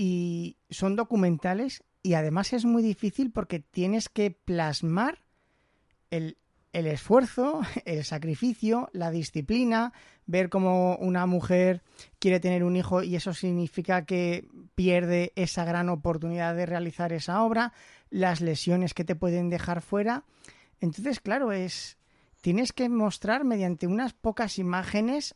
y 0.00 0.58
son 0.70 0.94
documentales 0.94 1.82
y 2.04 2.14
además 2.14 2.52
es 2.52 2.64
muy 2.64 2.84
difícil 2.84 3.32
porque 3.32 3.58
tienes 3.58 4.08
que 4.08 4.30
plasmar 4.30 5.24
el, 6.12 6.38
el 6.72 6.86
esfuerzo, 6.86 7.62
el 7.84 8.04
sacrificio, 8.04 8.90
la 8.92 9.10
disciplina, 9.10 9.92
ver 10.24 10.50
cómo 10.50 10.94
una 10.98 11.26
mujer 11.26 11.82
quiere 12.20 12.38
tener 12.38 12.62
un 12.62 12.76
hijo 12.76 13.02
y 13.02 13.16
eso 13.16 13.34
significa 13.34 14.04
que 14.04 14.46
pierde 14.76 15.32
esa 15.34 15.64
gran 15.64 15.88
oportunidad 15.88 16.54
de 16.54 16.66
realizar 16.66 17.12
esa 17.12 17.42
obra, 17.42 17.72
las 18.08 18.40
lesiones 18.40 18.94
que 18.94 19.02
te 19.02 19.16
pueden 19.16 19.50
dejar 19.50 19.82
fuera. 19.82 20.22
Entonces, 20.80 21.18
claro, 21.18 21.50
es 21.50 21.98
tienes 22.40 22.72
que 22.72 22.88
mostrar 22.88 23.42
mediante 23.42 23.88
unas 23.88 24.12
pocas 24.12 24.60
imágenes 24.60 25.34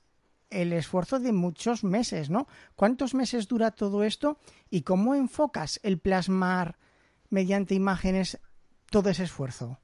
el 0.52 0.72
esfuerzo 0.72 1.18
de 1.18 1.32
muchos 1.32 1.84
meses, 1.84 2.30
¿no? 2.30 2.46
¿Cuántos 2.76 3.14
meses 3.14 3.48
dura 3.48 3.70
todo 3.70 4.04
esto 4.04 4.38
y 4.70 4.82
cómo 4.82 5.14
enfocas 5.14 5.80
el 5.82 5.98
plasmar 5.98 6.76
mediante 7.30 7.74
imágenes 7.74 8.38
todo 8.90 9.10
ese 9.10 9.24
esfuerzo? 9.24 9.78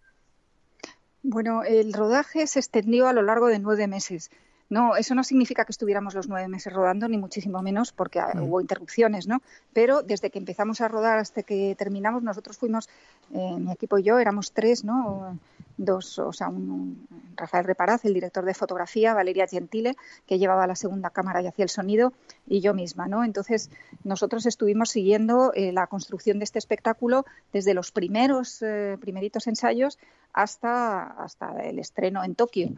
Bueno, 1.22 1.62
el 1.64 1.92
rodaje 1.92 2.46
se 2.46 2.60
extendió 2.60 3.08
a 3.08 3.12
lo 3.12 3.22
largo 3.22 3.48
de 3.48 3.58
nueve 3.58 3.86
meses. 3.86 4.30
No, 4.70 4.96
eso 4.96 5.14
no 5.14 5.24
significa 5.24 5.64
que 5.64 5.72
estuviéramos 5.72 6.14
los 6.14 6.28
nueve 6.28 6.46
meses 6.46 6.72
rodando, 6.72 7.08
ni 7.08 7.16
muchísimo 7.16 7.62
menos, 7.62 7.92
porque 7.92 8.20
mm. 8.20 8.42
hubo 8.42 8.60
interrupciones, 8.60 9.26
¿no? 9.26 9.40
Pero 9.72 10.02
desde 10.02 10.30
que 10.30 10.38
empezamos 10.38 10.80
a 10.82 10.88
rodar 10.88 11.18
hasta 11.18 11.42
que 11.42 11.74
terminamos, 11.78 12.22
nosotros 12.22 12.58
fuimos, 12.58 12.88
eh, 13.32 13.56
mi 13.58 13.72
equipo 13.72 13.98
y 13.98 14.02
yo, 14.02 14.18
éramos 14.18 14.52
tres, 14.52 14.84
¿no? 14.84 15.38
Dos, 15.76 16.18
o 16.18 16.32
sea, 16.32 16.48
un, 16.48 17.06
Rafael 17.36 17.64
Reparaz, 17.64 18.04
el 18.04 18.14
director 18.14 18.44
de 18.44 18.52
fotografía, 18.52 19.14
Valeria 19.14 19.46
Gentile, 19.46 19.94
que 20.26 20.38
llevaba 20.38 20.66
la 20.66 20.74
segunda 20.74 21.10
cámara 21.10 21.40
y 21.40 21.46
hacía 21.46 21.64
el 21.64 21.68
sonido, 21.68 22.12
y 22.46 22.60
yo 22.60 22.74
misma, 22.74 23.06
¿no? 23.06 23.22
Entonces, 23.22 23.70
nosotros 24.02 24.46
estuvimos 24.46 24.90
siguiendo 24.90 25.52
eh, 25.54 25.72
la 25.72 25.86
construcción 25.86 26.38
de 26.38 26.44
este 26.44 26.58
espectáculo 26.58 27.24
desde 27.52 27.74
los 27.74 27.92
primeros, 27.92 28.60
eh, 28.62 28.98
primeritos 29.00 29.46
ensayos 29.46 29.98
hasta, 30.32 31.02
hasta 31.02 31.62
el 31.62 31.78
estreno 31.78 32.24
en 32.24 32.34
Tokio. 32.34 32.70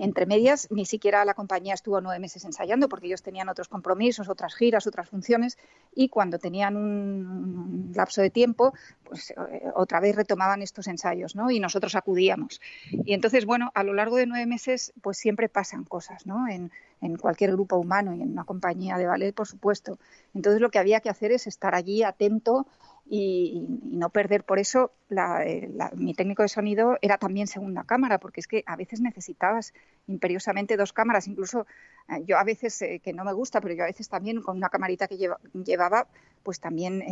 Entre 0.00 0.26
medias, 0.26 0.66
ni 0.70 0.86
siquiera 0.86 1.24
la 1.24 1.34
compañía 1.34 1.74
estuvo 1.74 2.00
nueve 2.00 2.18
meses 2.18 2.44
ensayando 2.44 2.88
porque 2.88 3.06
ellos 3.06 3.22
tenían 3.22 3.48
otros 3.48 3.68
compromisos, 3.68 4.28
otras 4.28 4.54
giras, 4.54 4.86
otras 4.86 5.08
funciones 5.08 5.58
y 5.94 6.08
cuando 6.08 6.38
tenían 6.38 6.76
un 6.76 7.92
lapso 7.94 8.22
de 8.22 8.30
tiempo, 8.30 8.72
pues 9.04 9.30
eh, 9.30 9.34
otra 9.74 10.00
vez 10.00 10.16
retomaban 10.16 10.62
estos 10.62 10.86
ensayos, 10.86 11.36
¿no? 11.36 11.50
Y 11.50 11.60
nosotros 11.60 11.94
acudíamos. 11.94 12.60
Y 12.90 13.12
entonces, 13.12 13.44
bueno, 13.44 13.70
a 13.74 13.84
lo 13.84 13.92
largo 13.94 14.16
de 14.16 14.26
nueve 14.26 14.46
meses, 14.46 14.92
pues 15.02 15.18
siempre 15.18 15.48
pasan 15.48 15.84
cosas, 15.84 16.26
¿no? 16.26 16.48
En, 16.48 16.70
en 17.00 17.16
cualquier 17.16 17.52
grupo 17.52 17.76
humano 17.76 18.14
y 18.14 18.22
en 18.22 18.30
una 18.30 18.44
compañía 18.44 18.96
de 18.96 19.06
ballet, 19.06 19.34
por 19.34 19.46
supuesto. 19.46 19.98
Entonces, 20.34 20.60
lo 20.60 20.70
que 20.70 20.78
había 20.78 21.00
que 21.00 21.10
hacer 21.10 21.32
es 21.32 21.46
estar 21.46 21.74
allí 21.74 22.02
atento 22.02 22.66
y, 23.12 23.66
no 23.82 24.10
perder. 24.10 24.44
Por 24.44 24.60
eso 24.60 24.92
eh, 25.10 25.68
mi 25.94 26.14
técnico 26.14 26.42
de 26.42 26.48
sonido 26.48 26.96
era 27.02 27.18
también 27.18 27.48
segunda 27.48 27.82
cámara, 27.82 28.18
porque 28.18 28.38
es 28.38 28.46
que 28.46 28.62
a 28.66 28.76
veces 28.76 29.00
necesitabas 29.00 29.74
imperiosamente 30.06 30.76
dos 30.76 30.92
cámaras. 30.92 31.26
Incluso 31.26 31.66
eh, 32.08 32.22
yo 32.24 32.38
a 32.38 32.44
veces, 32.44 32.80
eh, 32.82 33.00
que 33.02 33.12
no 33.12 33.24
me 33.24 33.32
gusta, 33.32 33.60
pero 33.60 33.74
yo 33.74 33.82
a 33.82 33.88
veces 33.88 34.08
también 34.08 34.40
con 34.40 34.56
una 34.56 34.68
camarita 34.68 35.08
que 35.08 35.18
llevaba, 35.52 36.06
pues 36.44 36.60
también 36.60 37.04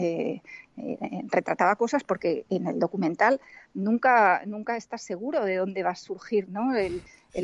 retrataba 1.31 1.77
cosas, 1.77 2.05
porque 2.05 2.47
en 2.49 2.69
el 2.69 2.79
documental 2.79 3.41
nunca, 3.75 4.43
nunca 4.47 4.77
estás 4.77 5.03
seguro 5.03 5.45
de 5.45 5.57
dónde 5.57 5.83
va 5.83 5.91
a 5.91 5.97
surgir 5.97 6.49
¿no? 6.49 6.75
el, 6.75 7.03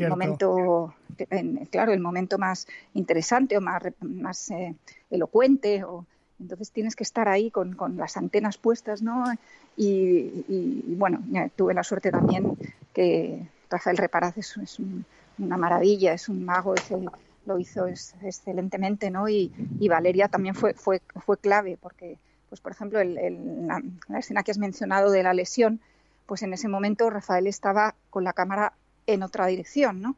momento, 0.09 0.95
claro, 1.69 1.91
el 1.91 1.99
momento 1.99 2.39
más 2.39 2.67
interesante 2.93 3.55
o 3.57 3.61
más, 3.61 3.83
más 3.99 4.51
elocuente 5.11 5.83
o 5.83 6.07
entonces 6.39 6.71
tienes 6.71 6.95
que 6.95 7.03
estar 7.03 7.27
ahí 7.27 7.49
con, 7.49 7.75
las 7.97 8.17
antenas 8.17 8.57
puestas, 8.57 9.01
¿no? 9.01 9.23
Y, 9.77 10.43
bueno, 10.95 11.23
tuve 11.55 11.73
la 11.73 11.83
suerte 11.83 12.11
también 12.11 12.57
que 12.93 13.47
Rafael 13.69 13.97
Reparaz 13.97 14.37
es, 14.37 14.55
una 15.37 15.57
maravilla, 15.57 16.13
es 16.13 16.29
un 16.29 16.45
mago, 16.45 16.75
lo 17.45 17.59
hizo 17.59 17.87
excelentemente, 17.87 19.09
¿no? 19.09 19.29
Y, 19.29 19.51
Valeria 19.89 20.27
también 20.27 20.55
fue, 20.55 20.73
fue, 20.73 21.01
fue 21.25 21.37
clave, 21.37 21.77
porque, 21.79 22.17
pues 22.49 22.59
por 22.59 22.73
ejemplo, 22.73 23.01
la, 23.03 23.81
escena 24.19 24.43
que 24.43 24.51
has 24.51 24.57
mencionado 24.57 25.11
de 25.11 25.23
la 25.23 25.33
lesión, 25.33 25.79
pues 26.25 26.41
en 26.43 26.53
ese 26.53 26.67
momento 26.67 27.09
Rafael 27.09 27.47
estaba 27.47 27.95
con 28.09 28.23
la 28.23 28.33
cámara 28.33 28.73
en 29.07 29.23
otra 29.23 29.45
dirección, 29.45 30.01
¿no? 30.01 30.15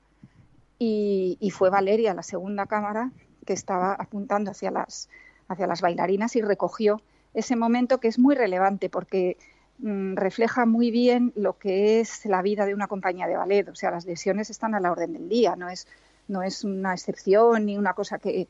Y, 0.80 1.38
y 1.42 1.52
fue 1.52 1.70
Valeria, 1.70 2.14
la 2.14 2.24
segunda 2.24 2.66
cámara, 2.66 3.12
que 3.46 3.54
estaba 3.54 3.94
apuntando 3.94 4.52
hacia 4.52 4.72
las 4.72 5.10
hacia 5.48 5.68
las 5.68 5.82
bailarinas 5.82 6.36
y 6.36 6.42
recogió 6.42 7.02
ese 7.34 7.56
momento 7.56 8.00
que 8.00 8.08
es 8.08 8.20
muy 8.20 8.36
relevante 8.36 8.90
porque 8.90 9.38
mm, 9.80 10.16
refleja 10.16 10.66
muy 10.66 10.92
bien 10.92 11.34
lo 11.36 11.58
que 11.58 12.00
es 12.00 12.26
la 12.26 12.42
vida 12.42 12.66
de 12.66 12.74
una 12.74 12.88
compañía 12.88 13.28
de 13.28 13.38
ballet. 13.38 13.70
O 13.70 13.76
sea, 13.76 13.92
las 13.92 14.06
lesiones 14.06 14.50
están 14.50 14.76
a 14.76 14.80
la 14.80 14.92
orden 14.92 15.14
del 15.14 15.30
día, 15.30 15.56
no 15.56 15.70
es, 15.70 15.88
no 16.28 16.42
es 16.42 16.64
una 16.64 16.94
excepción 16.94 17.66
ni 17.66 17.78
una 17.78 17.94
cosa 17.94 18.20
que, 18.20 18.48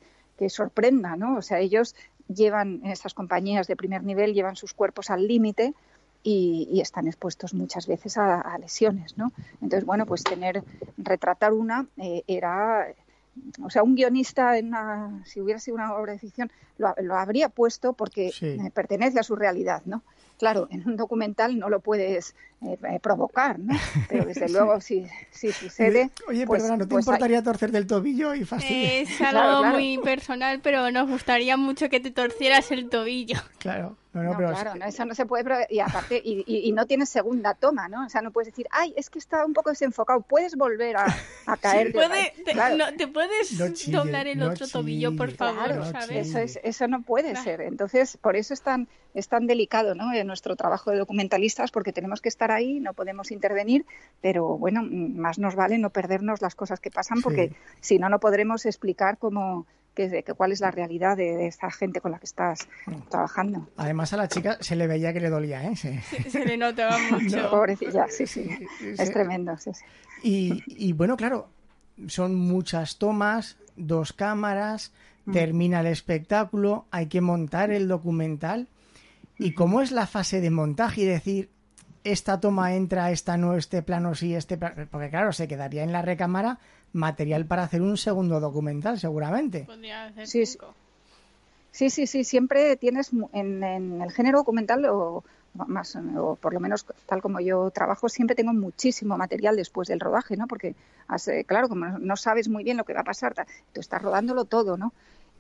sorprenda, 0.49 1.15
¿no? 1.15 1.38
O 1.38 1.41
sea, 1.41 1.60
ellos 1.60 1.95
llevan, 2.27 2.81
estas 2.86 3.13
compañías 3.15 3.67
de 3.67 3.75
primer 3.75 4.03
nivel, 4.03 4.33
llevan 4.33 4.55
sus 4.55 4.73
cuerpos 4.73 5.10
al 5.10 5.27
límite 5.27 5.73
y, 6.23 6.79
están 6.79 7.07
expuestos 7.07 7.53
muchas 7.55 7.88
veces 7.88 8.17
a, 8.17 8.55
lesiones, 8.60 9.17
¿no? 9.17 9.31
Entonces, 9.62 9.86
bueno, 9.86 10.05
pues 10.05 10.23
tener, 10.23 10.63
retratar 10.97 11.53
una 11.53 11.88
eh, 11.97 12.23
era 12.27 12.88
o 13.63 13.69
sea, 13.69 13.84
un 13.84 13.95
guionista, 13.95 14.58
en 14.58 14.67
una, 14.67 15.21
si 15.26 15.41
hubiera 15.41 15.60
sido 15.60 15.76
una 15.76 15.93
obra 15.95 16.13
de 16.13 16.19
ficción, 16.19 16.52
lo, 16.78 16.93
habría 17.15 17.50
puesto 17.50 17.93
porque 17.93 18.32
pertenece 18.73 19.19
a 19.19 19.23
su 19.23 19.36
realidad, 19.36 19.82
¿no? 19.86 20.04
Claro, 20.38 20.67
en 20.69 20.88
un 20.88 20.95
documental 20.95 21.58
no 21.58 21.67
lo 21.67 21.80
puedes 21.80 22.36
eh, 22.62 22.78
eh, 22.84 23.00
provocar, 23.02 23.58
¿no? 23.58 23.76
Pero 24.08 24.26
desde 24.26 24.47
luego 24.50 24.80
si, 24.82 25.08
si 25.32 25.52
sucede... 25.52 26.12
Oye, 26.28 26.45
pues, 26.45 26.62
perdona, 26.62 26.78
¿no 26.78 26.88
te 26.88 26.93
pues 26.93 27.06
importaría 27.06 27.41
torcer 27.41 27.71
del 27.71 27.88
tobillo 27.88 28.36
y 28.36 28.45
fastidiar? 28.45 29.08
Es 29.08 29.21
algo 29.21 29.63
muy 29.63 29.97
personal, 29.97 30.60
pero 30.62 30.91
nos 30.91 31.10
gustaría 31.10 31.58
mucho 31.58 31.89
que 31.89 32.00
te 32.00 32.12
torcieras 32.12 32.71
el 32.71 32.89
tobillo. 32.89 33.39
Claro. 33.58 33.97
No, 34.23 34.36
claro, 34.36 34.73
eso 34.86 35.06
no 35.06 35.15
se 35.15 35.25
puede. 35.25 35.67
Y 35.69 35.80
aparte, 35.80 36.21
y, 36.23 36.71
no 36.71 36.86
tienes 36.86 37.10
segunda 37.10 37.53
toma, 37.53 37.88
¿no? 37.88 38.06
O 38.06 38.10
sea, 38.10 38.21
no 38.21 38.32
puedes 38.32 38.47
decir, 38.47 38.67
ay, 38.71 38.93
es 38.95 39.10
que 39.10 39.19
está 39.19 39.45
un 39.45 39.53
poco 39.53 39.69
desenfocado, 39.69 40.21
puedes 40.21 40.56
volver 40.56 40.97
a, 40.97 41.06
caer. 41.62 41.93
te, 42.97 43.08
puedes 43.08 43.58
doblar 43.91 44.27
el 44.27 44.41
otro 44.43 44.67
tobillo, 44.67 45.15
por 45.15 45.32
favor, 45.32 45.86
¿sabes? 45.91 46.27
Eso, 46.27 46.39
es, 46.39 46.60
eso 46.63 46.88
no 46.88 47.01
puede 47.01 47.36
ser. 47.36 47.62
Entonces, 47.62 48.17
por 48.17 48.36
eso 48.36 48.53
es 48.53 48.62
tan, 48.62 48.88
es 49.13 49.27
tan 49.27 49.47
delicado, 49.47 49.95
¿no? 49.95 50.13
En 50.13 50.27
nuestro 50.27 50.56
trabajo 50.56 50.91
de 50.91 50.97
documentalistas, 50.97 51.71
porque 51.71 51.93
tenemos 51.93 52.21
que 52.21 52.30
estar 52.30 52.51
ahí, 52.51 52.80
no 52.80 52.93
podemos 52.93 53.32
intervenir, 53.32 53.86
pero 54.21 54.58
bueno, 54.58 54.84
más 54.84 55.39
nos 55.39 55.56
vale 55.56 55.77
no 55.77 55.89
perdernos 55.89 56.41
las 56.41 56.56
cosas 56.56 56.80
que 56.80 56.91
pasan, 56.91 57.21
porque 57.21 57.53
si 57.82 57.99
no, 57.99 58.10
no 58.10 58.19
podremos 58.19 58.65
explicar 58.65 59.17
cómo 59.17 59.65
que, 59.97 60.23
cuál 60.36 60.51
es 60.51 60.62
la 60.62 60.69
realidad 60.69 61.17
de, 61.17 61.47
esta 61.47 61.71
gente 61.71 62.01
con 62.01 62.12
la 62.12 62.19
que 62.19 62.25
estás 62.25 62.67
trabajando. 63.10 63.67
Además 63.77 64.13
a 64.13 64.17
la 64.17 64.27
chica 64.27 64.57
se 64.62 64.75
le 64.75 64.86
veía 64.86 65.12
que 65.12 65.19
le 65.19 65.29
dolía, 65.29 65.63
¿eh? 65.63 65.75
Se, 65.75 66.45
le 66.45 66.57
notaba 66.57 66.97
mucho. 67.12 67.49
pobrecilla, 67.49 68.07
sí, 68.10 68.27
sí, 68.27 68.47
es 68.81 69.12
tremendo, 69.12 69.57
sí, 69.57 69.71
sí. 69.73 69.83
Y, 70.23 70.63
y, 70.67 70.93
bueno, 70.93 71.17
claro, 71.17 71.49
son 72.07 72.36
muchas 72.36 72.97
tomas, 72.97 73.57
dos 73.75 74.13
cámaras, 74.13 74.93
mm. 75.25 75.33
termina 75.33 75.79
el 75.81 75.88
espectáculo, 75.88 76.86
hay 76.91 77.07
que 77.07 77.21
montar 77.21 77.71
el 77.71 77.88
documental. 77.88 78.67
¿Y 79.39 79.53
cómo 79.53 79.81
es 79.81 79.91
la 79.91 80.07
fase 80.07 80.41
de 80.41 80.49
montaje 80.49 81.01
y 81.01 81.05
decir, 81.05 81.49
esta 82.03 82.39
toma 82.39 82.73
entra, 82.73 83.12
esta 83.12 83.38
no, 83.38 83.55
este 83.55 83.83
plano 83.83 84.15
sí, 84.15 84.33
este 84.33 84.57
plano? 84.57 84.88
Porque 84.89 85.10
claro, 85.10 85.31
se 85.31 85.47
quedaría 85.47 85.83
en 85.83 85.91
la 85.91 86.01
recámara 86.01 86.60
material 86.93 87.45
para 87.45 87.63
hacer 87.63 87.82
un 87.82 87.97
segundo 87.97 88.39
documental, 88.39 89.00
seguramente. 89.00 89.65
Podría 89.65 90.06
hacer 90.06 90.28
sí, 90.28 90.43
Sí, 91.71 91.91
sí, 91.91 92.08
sí, 92.08 92.23
siempre 92.23 92.76
tienes 92.76 93.12
en, 93.34 93.63
el 94.02 94.12
género 94.12 94.39
documental 94.39 94.84
o 94.86 95.23
más 95.54 95.95
o 95.95 96.36
por 96.36 96.54
lo 96.54 96.60
menos 96.60 96.86
tal 97.06 97.21
como 97.21 97.39
yo 97.39 97.69
trabajo 97.71 98.10
siempre 98.10 98.36
tengo 98.36 98.54
muchísimo 98.54 99.17
material 99.17 99.56
después 99.56 99.88
del 99.88 100.00
rodaje, 100.00 100.38
¿no? 100.38 100.47
Porque 100.47 100.76
eh, 101.28 101.43
claro, 101.45 101.69
como 101.69 101.86
no 102.00 102.15
sabes 102.15 102.50
muy 102.50 102.63
bien 102.63 102.78
lo 102.78 102.84
que 102.84 102.93
va 102.93 103.02
a 103.02 103.04
pasar, 103.04 103.34
tú 103.73 103.80
estás 103.80 104.02
rodándolo 104.02 104.45
todo, 104.45 104.78
¿no? 104.78 104.91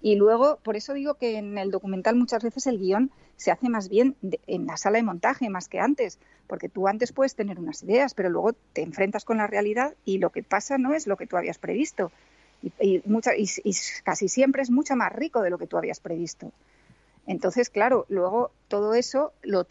Y 0.01 0.15
luego, 0.15 0.59
por 0.63 0.75
eso 0.75 0.93
digo 0.93 1.15
que 1.15 1.37
en 1.37 1.57
el 1.57 1.71
documental 1.71 2.15
muchas 2.15 2.43
veces 2.43 2.67
el 2.67 2.79
guion 2.79 3.11
se 3.35 3.51
hace 3.51 3.69
más 3.69 3.89
bien 3.89 4.15
en 4.47 4.67
la 4.67 4.77
sala 4.77 4.97
de 4.97 5.03
montaje 5.03 5.49
más 5.49 5.67
que 5.67 5.79
antes, 5.79 6.19
porque 6.47 6.69
tú 6.69 6.87
antes 6.87 7.11
puedes 7.11 7.35
tener 7.35 7.59
unas 7.59 7.83
ideas, 7.83 8.13
pero 8.13 8.29
luego 8.29 8.53
te 8.73 8.81
enfrentas 8.81 9.25
con 9.25 9.37
la 9.37 9.47
realidad 9.47 9.95
y 10.05 10.17
lo 10.17 10.31
que 10.31 10.43
pasa 10.43 10.77
no 10.77 10.93
es 10.93 11.07
lo 11.07 11.17
que 11.17 11.27
tú 11.27 11.37
habías 11.37 11.57
previsto 11.57 12.11
y, 12.79 13.01
casi 14.03 14.27
siempre 14.27 14.61
es 14.61 14.69
mucho 14.69 14.95
más 14.95 15.11
rico 15.13 15.41
de 15.41 15.49
lo 15.49 15.57
que 15.57 15.67
tú 15.67 15.77
habías 15.77 15.99
previsto. 15.99 16.51
Entonces, 17.25 17.69
claro, 17.69 18.05
luego 18.09 18.51
todo 18.67 18.93
eso 18.93 19.33
lo, 19.43 19.65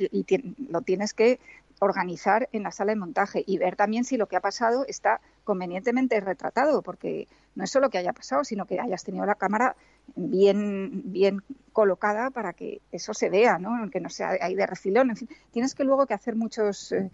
lo 0.71 0.83
tienes 0.83 1.15
que 1.15 1.41
organizar 1.79 2.49
en 2.53 2.63
la 2.63 2.71
sala 2.71 2.93
de 2.93 2.97
montaje 2.97 3.45
y 3.47 3.59
ver 3.59 3.77
también 3.77 4.05
si 4.05 4.17
lo 4.17 4.27
que 4.27 4.37
ha 4.37 4.41
pasado 4.41 4.85
está 4.87 5.21
convenientemente 5.47 6.21
retratado, 6.21 6.83
porque 6.83 7.29
no 7.55 7.65
es 7.65 7.71
solo 7.71 7.89
que 7.89 7.97
haya 7.97 8.13
pasado, 8.13 8.45
sino 8.45 8.67
que 8.67 8.79
hayas 8.79 9.05
tenido 9.05 9.25
la 9.25 9.37
cámara 9.37 9.77
bien, 10.15 11.03
bien 11.05 11.43
colocada 11.73 12.31
para 12.31 12.53
que 12.53 12.83
eso 12.93 13.15
se 13.15 13.31
vea, 13.31 13.59
¿no? 13.59 13.75
Aunque 13.77 14.01
no 14.01 14.11
sea 14.11 14.37
ahí 14.41 14.55
de 14.55 14.67
refilón. 14.67 15.11
En 15.11 15.17
fin, 15.17 15.29
tienes 15.53 15.75
que 15.75 15.85
luego 15.85 16.05
que 16.05 16.15
hacer 16.15 16.35
muchos, 16.35 16.93
eh, 16.93 17.11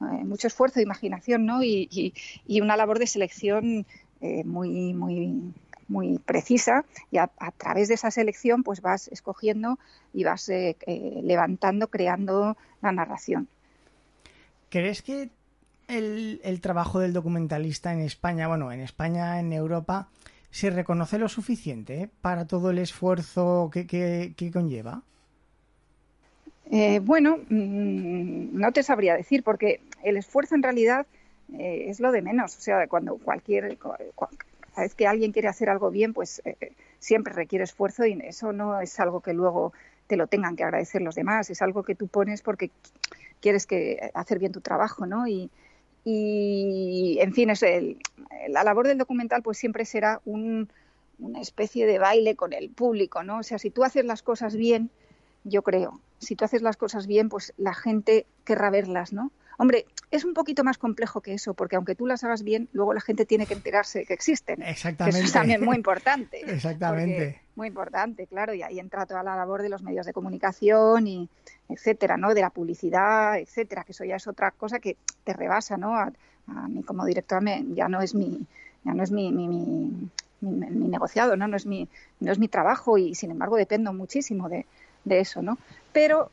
eh, 0.00 0.24
mucho 0.24 0.48
esfuerzo 0.48 0.80
de 0.80 0.84
imaginación, 0.84 1.46
¿no? 1.46 1.62
Y, 1.62 2.14
y 2.46 2.60
una 2.60 2.76
labor 2.76 2.98
de 2.98 3.06
selección 3.06 3.86
eh, 4.20 4.42
muy, 4.44 4.94
muy, 4.94 5.52
muy 5.86 6.18
precisa 6.18 6.84
y 7.10 7.18
a, 7.18 7.28
través 7.56 7.88
de 7.88 7.94
esa 7.94 8.10
selección 8.10 8.62
pues 8.62 8.80
vas 8.80 9.08
escogiendo 9.08 9.78
y 10.14 10.24
vas 10.24 10.50
levantando, 11.22 11.88
creando 11.88 12.56
la 12.80 12.92
narración. 12.92 13.48
¿Crees 14.70 15.02
que 15.02 15.28
el, 15.88 16.60
trabajo 16.60 17.00
del 17.00 17.12
documentalista 17.12 17.92
en 17.92 18.00
España, 18.00 18.48
bueno, 18.48 18.72
en 18.72 18.80
España, 18.80 19.38
en 19.40 19.52
Europa, 19.52 20.08
se 20.50 20.70
reconoce 20.70 21.18
lo 21.18 21.28
suficiente 21.28 22.08
para 22.20 22.46
todo 22.46 22.70
el 22.70 22.78
esfuerzo 22.78 23.70
que, 23.72 24.50
conlleva? 24.52 25.02
bueno, 27.02 27.38
mm, 27.48 28.58
no 28.58 28.72
te 28.72 28.82
sabría 28.82 29.16
decir, 29.16 29.42
porque 29.42 29.80
el 30.02 30.16
esfuerzo 30.16 30.54
en 30.54 30.62
realidad 30.62 31.06
eh, 31.52 31.86
es 31.88 32.00
lo 32.00 32.12
de 32.12 32.22
menos. 32.22 32.56
O 32.56 32.60
sea, 32.60 32.86
cuando 32.88 33.16
cualquier, 33.16 33.76
cada 33.78 34.30
vez 34.76 34.94
que 34.94 35.06
alguien 35.06 35.32
quiere 35.32 35.48
hacer 35.48 35.68
algo 35.68 35.90
bien, 35.90 36.12
pues 36.12 36.40
eh, 36.44 36.56
eh, 36.60 36.72
siempre 36.98 37.32
requiere 37.32 37.64
esfuerzo 37.64 38.06
y 38.06 38.18
eso 38.24 38.52
no 38.52 38.80
es 38.80 38.98
algo 39.00 39.20
que 39.20 39.34
luego 39.34 39.72
te 40.06 40.16
lo 40.16 40.26
tengan 40.26 40.56
que 40.56 40.64
agradecer 40.64 41.02
los 41.02 41.14
demás, 41.14 41.50
es 41.50 41.62
algo 41.62 41.82
que 41.82 41.94
tú 41.94 42.08
pones 42.08 42.42
porque 42.42 42.70
quieres 43.40 43.66
que 43.66 44.10
hacer 44.14 44.38
bien 44.38 44.52
tu 44.52 44.60
trabajo, 44.60 45.06
¿no? 45.06 45.26
Y, 45.26 45.50
y 46.04 47.18
en 47.20 47.32
fin, 47.32 47.50
es 47.50 47.62
el, 47.62 47.98
la 48.48 48.64
labor 48.64 48.86
del 48.86 48.98
documental 48.98 49.42
pues 49.42 49.58
siempre 49.58 49.84
será 49.84 50.20
un, 50.24 50.68
una 51.18 51.40
especie 51.40 51.86
de 51.86 51.98
baile 51.98 52.36
con 52.36 52.52
el 52.52 52.70
público, 52.70 53.22
¿no? 53.22 53.38
O 53.38 53.42
sea, 53.42 53.58
si 53.58 53.70
tú 53.70 53.84
haces 53.84 54.04
las 54.04 54.22
cosas 54.22 54.56
bien, 54.56 54.90
yo 55.44 55.62
creo, 55.62 56.00
si 56.18 56.36
tú 56.36 56.44
haces 56.44 56.62
las 56.62 56.76
cosas 56.76 57.06
bien, 57.06 57.28
pues 57.28 57.52
la 57.56 57.74
gente 57.74 58.26
querrá 58.44 58.70
verlas, 58.70 59.12
¿no? 59.12 59.30
Hombre, 59.58 59.86
es 60.10 60.24
un 60.24 60.34
poquito 60.34 60.64
más 60.64 60.78
complejo 60.78 61.20
que 61.20 61.34
eso, 61.34 61.54
porque 61.54 61.76
aunque 61.76 61.94
tú 61.94 62.06
las 62.06 62.24
hagas 62.24 62.42
bien, 62.42 62.68
luego 62.72 62.94
la 62.94 63.00
gente 63.00 63.24
tiene 63.24 63.46
que 63.46 63.54
enterarse 63.54 64.00
de 64.00 64.06
que 64.06 64.14
existen. 64.14 64.62
Exactamente. 64.62 65.18
eso 65.18 65.26
es 65.26 65.32
también 65.32 65.64
muy 65.64 65.76
importante. 65.76 66.40
Exactamente. 66.46 67.40
Muy 67.56 67.68
importante, 67.68 68.26
claro, 68.26 68.54
y 68.54 68.62
ahí 68.62 68.80
entra 68.80 69.06
toda 69.06 69.22
la 69.22 69.36
labor 69.36 69.62
de 69.62 69.68
los 69.68 69.82
medios 69.82 70.06
de 70.06 70.12
comunicación 70.12 71.06
y 71.06 71.28
etcétera, 71.68 72.16
¿no? 72.16 72.34
De 72.34 72.40
la 72.40 72.50
publicidad, 72.50 73.38
etcétera, 73.38 73.84
que 73.84 73.92
eso 73.92 74.04
ya 74.04 74.16
es 74.16 74.26
otra 74.26 74.50
cosa 74.50 74.80
que 74.80 74.96
te 75.22 75.32
rebasa, 75.32 75.76
¿no? 75.76 75.96
A, 75.96 76.12
mí 76.68 76.82
como 76.82 77.06
directora 77.06 77.40
ya 77.74 77.88
no 77.88 78.02
es 78.02 78.14
mi 78.14 78.46
ya 78.84 78.92
no 78.92 79.02
es 79.02 79.10
mi, 79.10 79.32
mi, 79.32 79.48
mi, 79.48 80.10
mi, 80.42 80.88
negociado, 80.88 81.36
¿no? 81.36 81.48
No 81.48 81.56
es 81.56 81.64
mi 81.64 81.88
no 82.20 82.32
es 82.32 82.38
mi 82.38 82.48
trabajo 82.48 82.98
y 82.98 83.14
sin 83.14 83.30
embargo 83.30 83.56
dependo 83.56 83.94
muchísimo 83.94 84.50
de, 84.50 84.66
de 85.04 85.20
eso, 85.20 85.40
¿no? 85.40 85.56
Pero 85.92 86.30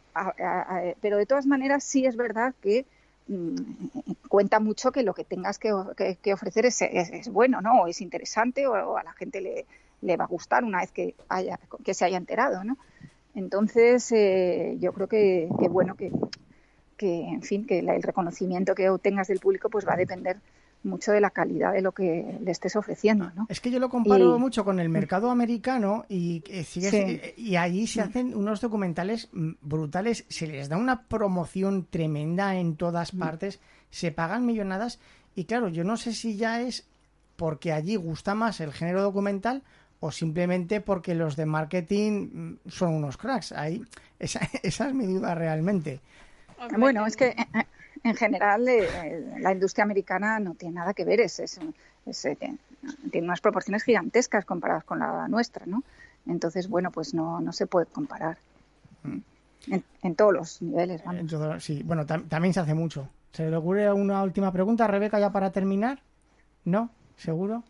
pero 1.02 1.18
de 1.18 1.26
todas 1.26 1.46
maneras 1.46 1.84
sí 1.84 2.06
es 2.06 2.18
verdad 2.18 2.54
que 2.62 2.86
cuenta 4.28 4.60
mucho 4.60 4.92
que 4.92 5.04
lo 5.04 5.14
que 5.14 5.24
tengas 5.24 5.60
que, 5.60 5.72
ofrecer 6.34 6.66
es, 6.66 7.30
bueno, 7.30 7.62
¿no? 7.62 7.82
O 7.82 7.88
es 7.88 8.02
interesante 8.02 8.68
o, 8.68 8.98
a 8.98 9.04
la 9.04 9.14
gente 9.14 9.42
le, 10.02 10.18
va 10.18 10.26
a 10.26 10.28
gustar 10.28 10.64
una 10.64 10.82
vez 10.82 10.92
que, 10.92 11.16
haya, 11.30 11.60
que 11.84 11.94
se 11.94 12.06
haya 12.06 12.18
enterado, 12.18 12.64
¿no? 12.64 12.78
Entonces, 13.34 14.12
eh, 14.12 14.76
yo 14.80 14.92
creo 14.94 15.08
que, 15.08 15.48
bueno, 15.70 15.96
que, 15.96 16.12
que, 16.98 17.30
en 17.30 17.42
fin, 17.42 17.66
que 17.66 17.80
el 17.80 18.04
reconocimiento 18.04 18.76
que 18.76 18.90
obtengas 18.90 19.28
del 19.28 19.40
público 19.40 19.70
pues 19.70 19.88
va 19.88 19.94
a 19.94 19.98
depender 19.98 20.38
mucho 20.84 21.12
de 21.12 21.22
la 21.22 21.30
calidad 21.30 21.74
de 21.74 21.82
lo 21.82 21.92
que 21.92 22.38
le 22.42 22.52
estés 22.52 22.76
ofreciendo. 22.76 23.32
¿no? 23.36 23.46
Es 23.50 23.60
que 23.60 23.72
yo 23.72 23.80
lo 23.80 23.90
comparo 23.90 24.38
mucho 24.40 24.66
con 24.66 24.80
el 24.80 24.90
mercado 24.90 25.30
americano 25.30 26.06
y, 26.10 26.44
y 27.38 27.56
allí 27.56 27.88
se 27.88 28.02
hacen 28.02 28.36
unos 28.36 28.62
documentales 28.62 29.30
mm, 29.32 29.52
brutales, 29.62 30.26
se 30.30 30.48
les 30.48 30.70
da 30.70 30.78
una 30.78 31.04
promoción 31.04 31.86
tremenda 31.90 32.56
en 32.56 32.76
todas 32.76 33.14
mm. 33.14 33.20
partes, 33.20 33.60
se 33.90 34.12
pagan 34.12 34.46
millonadas 34.46 35.00
y 35.36 35.46
claro, 35.46 35.68
yo 35.68 35.84
no 35.84 35.98
sé 35.98 36.14
si 36.14 36.36
ya 36.36 36.62
es 36.62 36.88
porque 37.36 37.72
allí 37.72 37.96
gusta 37.96 38.36
más 38.36 38.60
el 38.60 38.74
género 38.74 39.02
documental 39.02 39.64
o 40.00 40.12
simplemente 40.12 40.82
porque 40.82 41.16
los 41.16 41.36
de 41.36 41.46
marketing 41.46 42.30
mm, 42.34 42.70
son 42.70 42.94
unos 42.94 43.18
cracks. 43.18 43.52
Ahí, 43.52 43.84
esa, 44.20 44.42
esa 44.64 44.88
es 44.88 44.94
mi 44.94 45.06
duda 45.06 45.36
realmente. 45.36 46.02
Bueno, 46.78 47.06
es 47.08 47.16
que 47.16 47.28
eh, 47.30 47.36
eh, 47.56 47.66
en 48.04 48.16
general 48.16 48.68
eh, 48.68 49.38
la 49.40 49.52
industria 49.52 49.84
americana 49.84 50.40
no 50.40 50.56
tiene 50.56 50.76
nada 50.76 50.94
que 50.94 51.06
ver, 51.06 51.22
es, 51.22 51.40
es, 51.40 52.26
eh, 52.26 52.38
tiene 53.12 53.28
unas 53.28 53.42
proporciones 53.42 53.84
gigantescas 53.84 54.46
comparadas 54.46 54.84
con 54.84 55.00
la 55.00 55.28
nuestra, 55.28 55.66
¿no? 55.66 55.84
Entonces, 56.28 56.68
bueno, 56.68 56.92
pues 56.92 57.14
no, 57.14 57.40
no 57.40 57.52
se 57.52 57.68
puede 57.68 57.88
comparar 57.88 58.38
mm. 59.04 59.76
en, 60.04 60.16
todos 60.16 60.34
los 60.34 60.62
niveles. 60.62 61.02
sí, 61.60 61.82
bueno, 61.84 62.06
también 62.06 62.54
se 62.54 62.60
hace 62.60 62.74
mucho. 62.74 63.10
¿Se 63.32 63.50
le 63.50 63.56
ocurre 63.56 63.92
una 63.92 64.22
última 64.24 64.52
pregunta, 64.52 64.88
Rebeca, 64.88 65.20
ya 65.20 65.32
para 65.32 65.52
terminar? 65.52 66.02
¿No? 66.66 66.90
¿Seguro? 67.18 67.64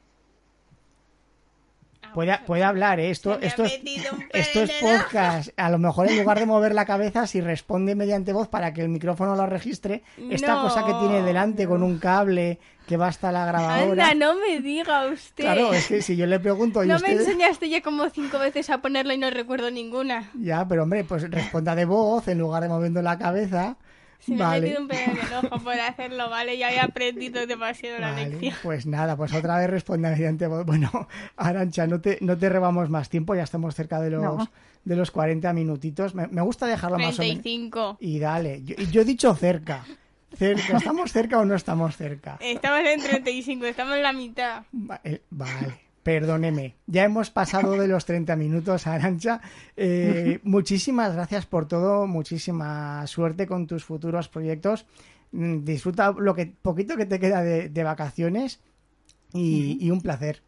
Puede, 2.13 2.38
puede 2.45 2.63
hablar, 2.63 3.00
¿eh? 3.00 3.10
esto, 3.10 3.39
esto, 3.39 3.63
es, 3.63 3.80
esto 4.34 4.63
es 4.63 4.71
podcast. 4.82 5.50
A 5.58 5.69
lo 5.69 5.78
mejor 5.78 6.10
en 6.10 6.17
lugar 6.17 6.39
de 6.39 6.45
mover 6.45 6.74
la 6.74 6.86
cabeza, 6.86 7.28
si 7.28 7.41
responde 7.41 7.95
mediante 7.95 8.34
voz 8.34 8.47
para 8.47 8.74
que 8.74 8.82
el 8.82 8.89
micrófono 8.89 9.36
lo 9.36 9.45
registre, 9.45 10.04
esta 10.30 10.62
cosa 10.62 10.86
que 10.86 10.93
tiene 10.95 11.21
delante 11.21 11.67
con 11.67 11.84
un 11.84 12.00
cable 12.00 12.60
que 12.88 12.97
va 12.97 13.08
hasta 13.08 13.32
la 13.32 13.45
grabadora. 13.45 14.10
Anda, 14.10 14.26
no 14.26 14.36
me 14.36 14.60
diga 14.60 15.06
usted. 15.08 15.43
Claro, 15.43 15.71
es 15.74 15.88
que 15.88 16.02
si 16.02 16.17
yo 16.17 16.26
le 16.26 16.39
pregunto... 16.39 16.84
No 16.84 17.00
me 17.00 17.12
enseñaste 17.12 17.69
ya 17.69 17.82
como 17.82 18.10
cinco 18.10 18.38
veces 18.39 18.69
a 18.69 18.80
ponerlo 18.80 19.13
y 19.13 19.17
no 19.17 19.30
recuerdo 19.30 19.71
ninguna. 19.71 20.30
Ya, 20.34 20.67
pero 20.67 20.84
hombre, 20.84 21.04
pues 21.04 21.30
responda 21.30 21.76
de 21.76 21.86
voz 21.86 22.28
en 22.28 22.39
lugar 22.39 22.63
de 22.63 22.69
moviendo 22.69 23.02
la 23.02 23.17
cabeza. 23.17 23.78
Si 24.21 24.36
me 24.36 24.43
he 24.43 24.62
metido 24.62 24.81
un 24.81 24.88
pedo 24.88 24.99
en 24.99 25.17
el 25.17 25.45
ojo 25.45 25.60
por 25.63 25.73
hacerlo, 25.73 26.29
¿vale? 26.29 26.57
Ya 26.57 26.71
he 26.71 26.79
aprendido 26.79 27.45
demasiado 27.47 27.99
la 27.99 28.13
lección. 28.15 28.53
Pues 28.62 28.86
nada, 28.86 29.17
pues 29.17 29.34
otra 29.34 29.57
vez 29.57 29.69
responde 29.69 30.10
mediante 30.10 30.47
Bueno, 30.47 31.07
Arancha, 31.36 31.88
no 31.88 31.99
te, 31.99 32.19
no 32.21 32.38
te 32.38 32.47
rebamos 32.49 32.89
más 32.89 33.10
tiempo, 33.10 33.34
ya 33.36 33.43
estamos 33.43 33.73
cerca 33.73 33.99
de 33.99 34.12
los, 34.12 34.47
de 34.86 34.95
los 34.95 35.10
40 35.10 35.51
minutitos. 35.53 36.13
Me, 36.13 36.41
gusta 36.41 36.67
dejarlo 36.67 36.99
más 36.99 37.17
o 37.17 37.23
menos. 37.23 37.97
Y 37.99 38.19
dale, 38.19 38.63
yo, 38.63 38.75
yo 38.75 39.01
he 39.01 39.05
dicho 39.05 39.34
cerca. 39.36 39.84
Cerca, 40.34 40.77
¿estamos 40.77 41.12
cerca 41.12 41.39
o 41.39 41.45
no 41.45 41.55
estamos 41.55 41.97
cerca? 41.97 42.38
Estamos 42.39 42.79
en 42.86 43.01
35, 43.01 43.65
estamos 43.65 43.95
en 43.97 44.03
la 44.03 44.13
mitad. 44.13 44.63
Vale, 44.71 45.23
vale. 45.29 45.90
Perdóneme, 46.03 46.77
ya 46.87 47.03
hemos 47.03 47.29
pasado 47.29 47.73
de 47.73 47.87
los 47.87 48.05
30 48.05 48.35
minutos, 48.35 48.87
Arancha. 48.87 49.39
Eh, 49.77 50.39
muchísimas 50.43 51.13
gracias 51.13 51.45
por 51.45 51.67
todo, 51.67 52.07
muchísima 52.07 53.05
suerte 53.05 53.45
con 53.45 53.67
tus 53.67 53.85
futuros 53.85 54.27
proyectos. 54.27 54.87
Mm, 55.31 55.63
disfruta 55.63 56.11
lo 56.17 56.33
que 56.33 56.47
poquito 56.47 56.97
que 56.97 57.05
te 57.05 57.19
queda 57.19 57.43
de, 57.43 57.83
vacaciones 57.83 58.61
y, 59.31 59.91
un 59.91 60.01
placer. 60.01 60.41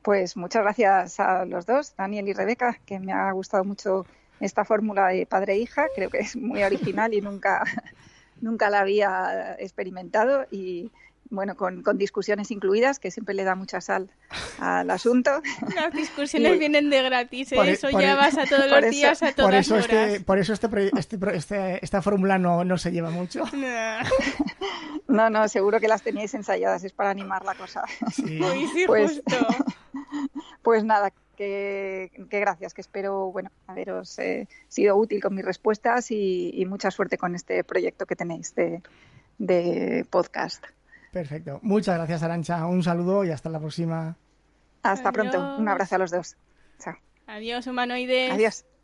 Pues 0.00 0.34
muchas 0.34 0.62
gracias 0.62 1.20
a 1.20 1.44
los 1.44 1.66
dos, 1.66 1.94
Daniel 1.96 2.28
y 2.28 2.32
Rebeca, 2.32 2.80
que 2.86 2.98
me 2.98 3.12
ha 3.12 3.30
gustado 3.32 3.64
mucho 3.64 4.06
esta 4.40 4.64
fórmula 4.64 5.08
de 5.08 5.26
padre-hija. 5.26 5.86
Creo 5.94 6.08
que 6.08 6.18
es 6.18 6.36
muy 6.36 6.62
original 6.62 7.12
y 7.12 7.20
nunca, 7.20 7.64
nunca 8.40 8.70
la 8.70 8.80
había 8.80 9.56
experimentado 9.58 10.46
y, 10.50 10.90
bueno, 11.30 11.56
con, 11.56 11.82
con, 11.82 11.98
discusiones 11.98 12.50
incluidas, 12.50 12.98
que 12.98 13.10
siempre 13.10 13.34
le 13.34 13.44
da 13.44 13.54
mucha 13.54 13.80
sal 13.80 14.10
al 14.58 14.90
asunto. 14.90 15.30
Las 15.74 15.92
discusiones 15.92 16.58
vienen 16.58 16.90
de 16.90 17.02
gratis, 17.02 17.52
¿eh? 17.52 17.58
eso 17.66 17.90
ya 17.90 18.12
e- 18.12 18.16
vas 18.16 18.38
a 18.38 18.44
todos 18.48 18.70
los 18.70 18.90
días, 18.90 19.22
a 19.22 19.32
todas 19.32 19.50
por 19.50 19.54
eso 19.54 19.74
horas. 19.74 19.90
Este, 19.90 20.20
por 20.20 20.38
eso 20.38 20.52
este, 20.52 20.90
este, 20.96 21.18
este, 21.36 21.84
esta 21.84 22.02
fórmula 22.02 22.38
no, 22.38 22.64
no 22.64 22.78
se 22.78 22.92
lleva 22.92 23.10
mucho. 23.10 23.44
No. 25.06 25.30
no, 25.30 25.46
seguro 25.46 25.78
que 25.78 25.86
las 25.86 26.02
teníais 26.02 26.34
ensayadas, 26.34 26.82
es 26.82 26.92
para 26.92 27.10
animar 27.10 27.44
la 27.44 27.54
cosa. 27.54 27.84
Sí, 28.12 28.40
sí 28.72 28.84
pues, 28.86 29.22
pues 30.62 30.82
nada, 30.82 31.12
que, 31.36 32.10
gracias, 32.30 32.74
que 32.74 32.80
espero 32.80 33.30
bueno 33.30 33.50
haberos 33.66 34.18
eh, 34.18 34.48
sido 34.68 34.96
útil 34.96 35.22
con 35.22 35.34
mis 35.34 35.44
respuestas 35.44 36.10
y, 36.10 36.64
mucha 36.66 36.90
suerte 36.90 37.18
con 37.18 37.34
este 37.34 37.62
proyecto 37.62 38.06
que 38.06 38.16
tenéis 38.16 38.54
de, 38.54 38.82
de 39.38 40.06
podcast. 40.10 40.64
Perfecto. 41.14 41.60
Muchas 41.62 41.96
gracias, 41.96 42.24
Arancha. 42.24 42.66
Un 42.66 42.82
saludo 42.82 43.24
y 43.24 43.30
hasta 43.30 43.48
la 43.48 43.60
próxima. 43.60 44.16
Hasta 44.82 45.12
pronto. 45.12 45.38
Un 45.56 45.68
abrazo 45.68 45.94
a 45.94 45.98
los 45.98 46.10
dos. 46.10 46.36
Chao. 46.80 46.96
Adiós, 47.28 47.68
humanoides. 47.68 48.32
Adiós. 48.32 48.64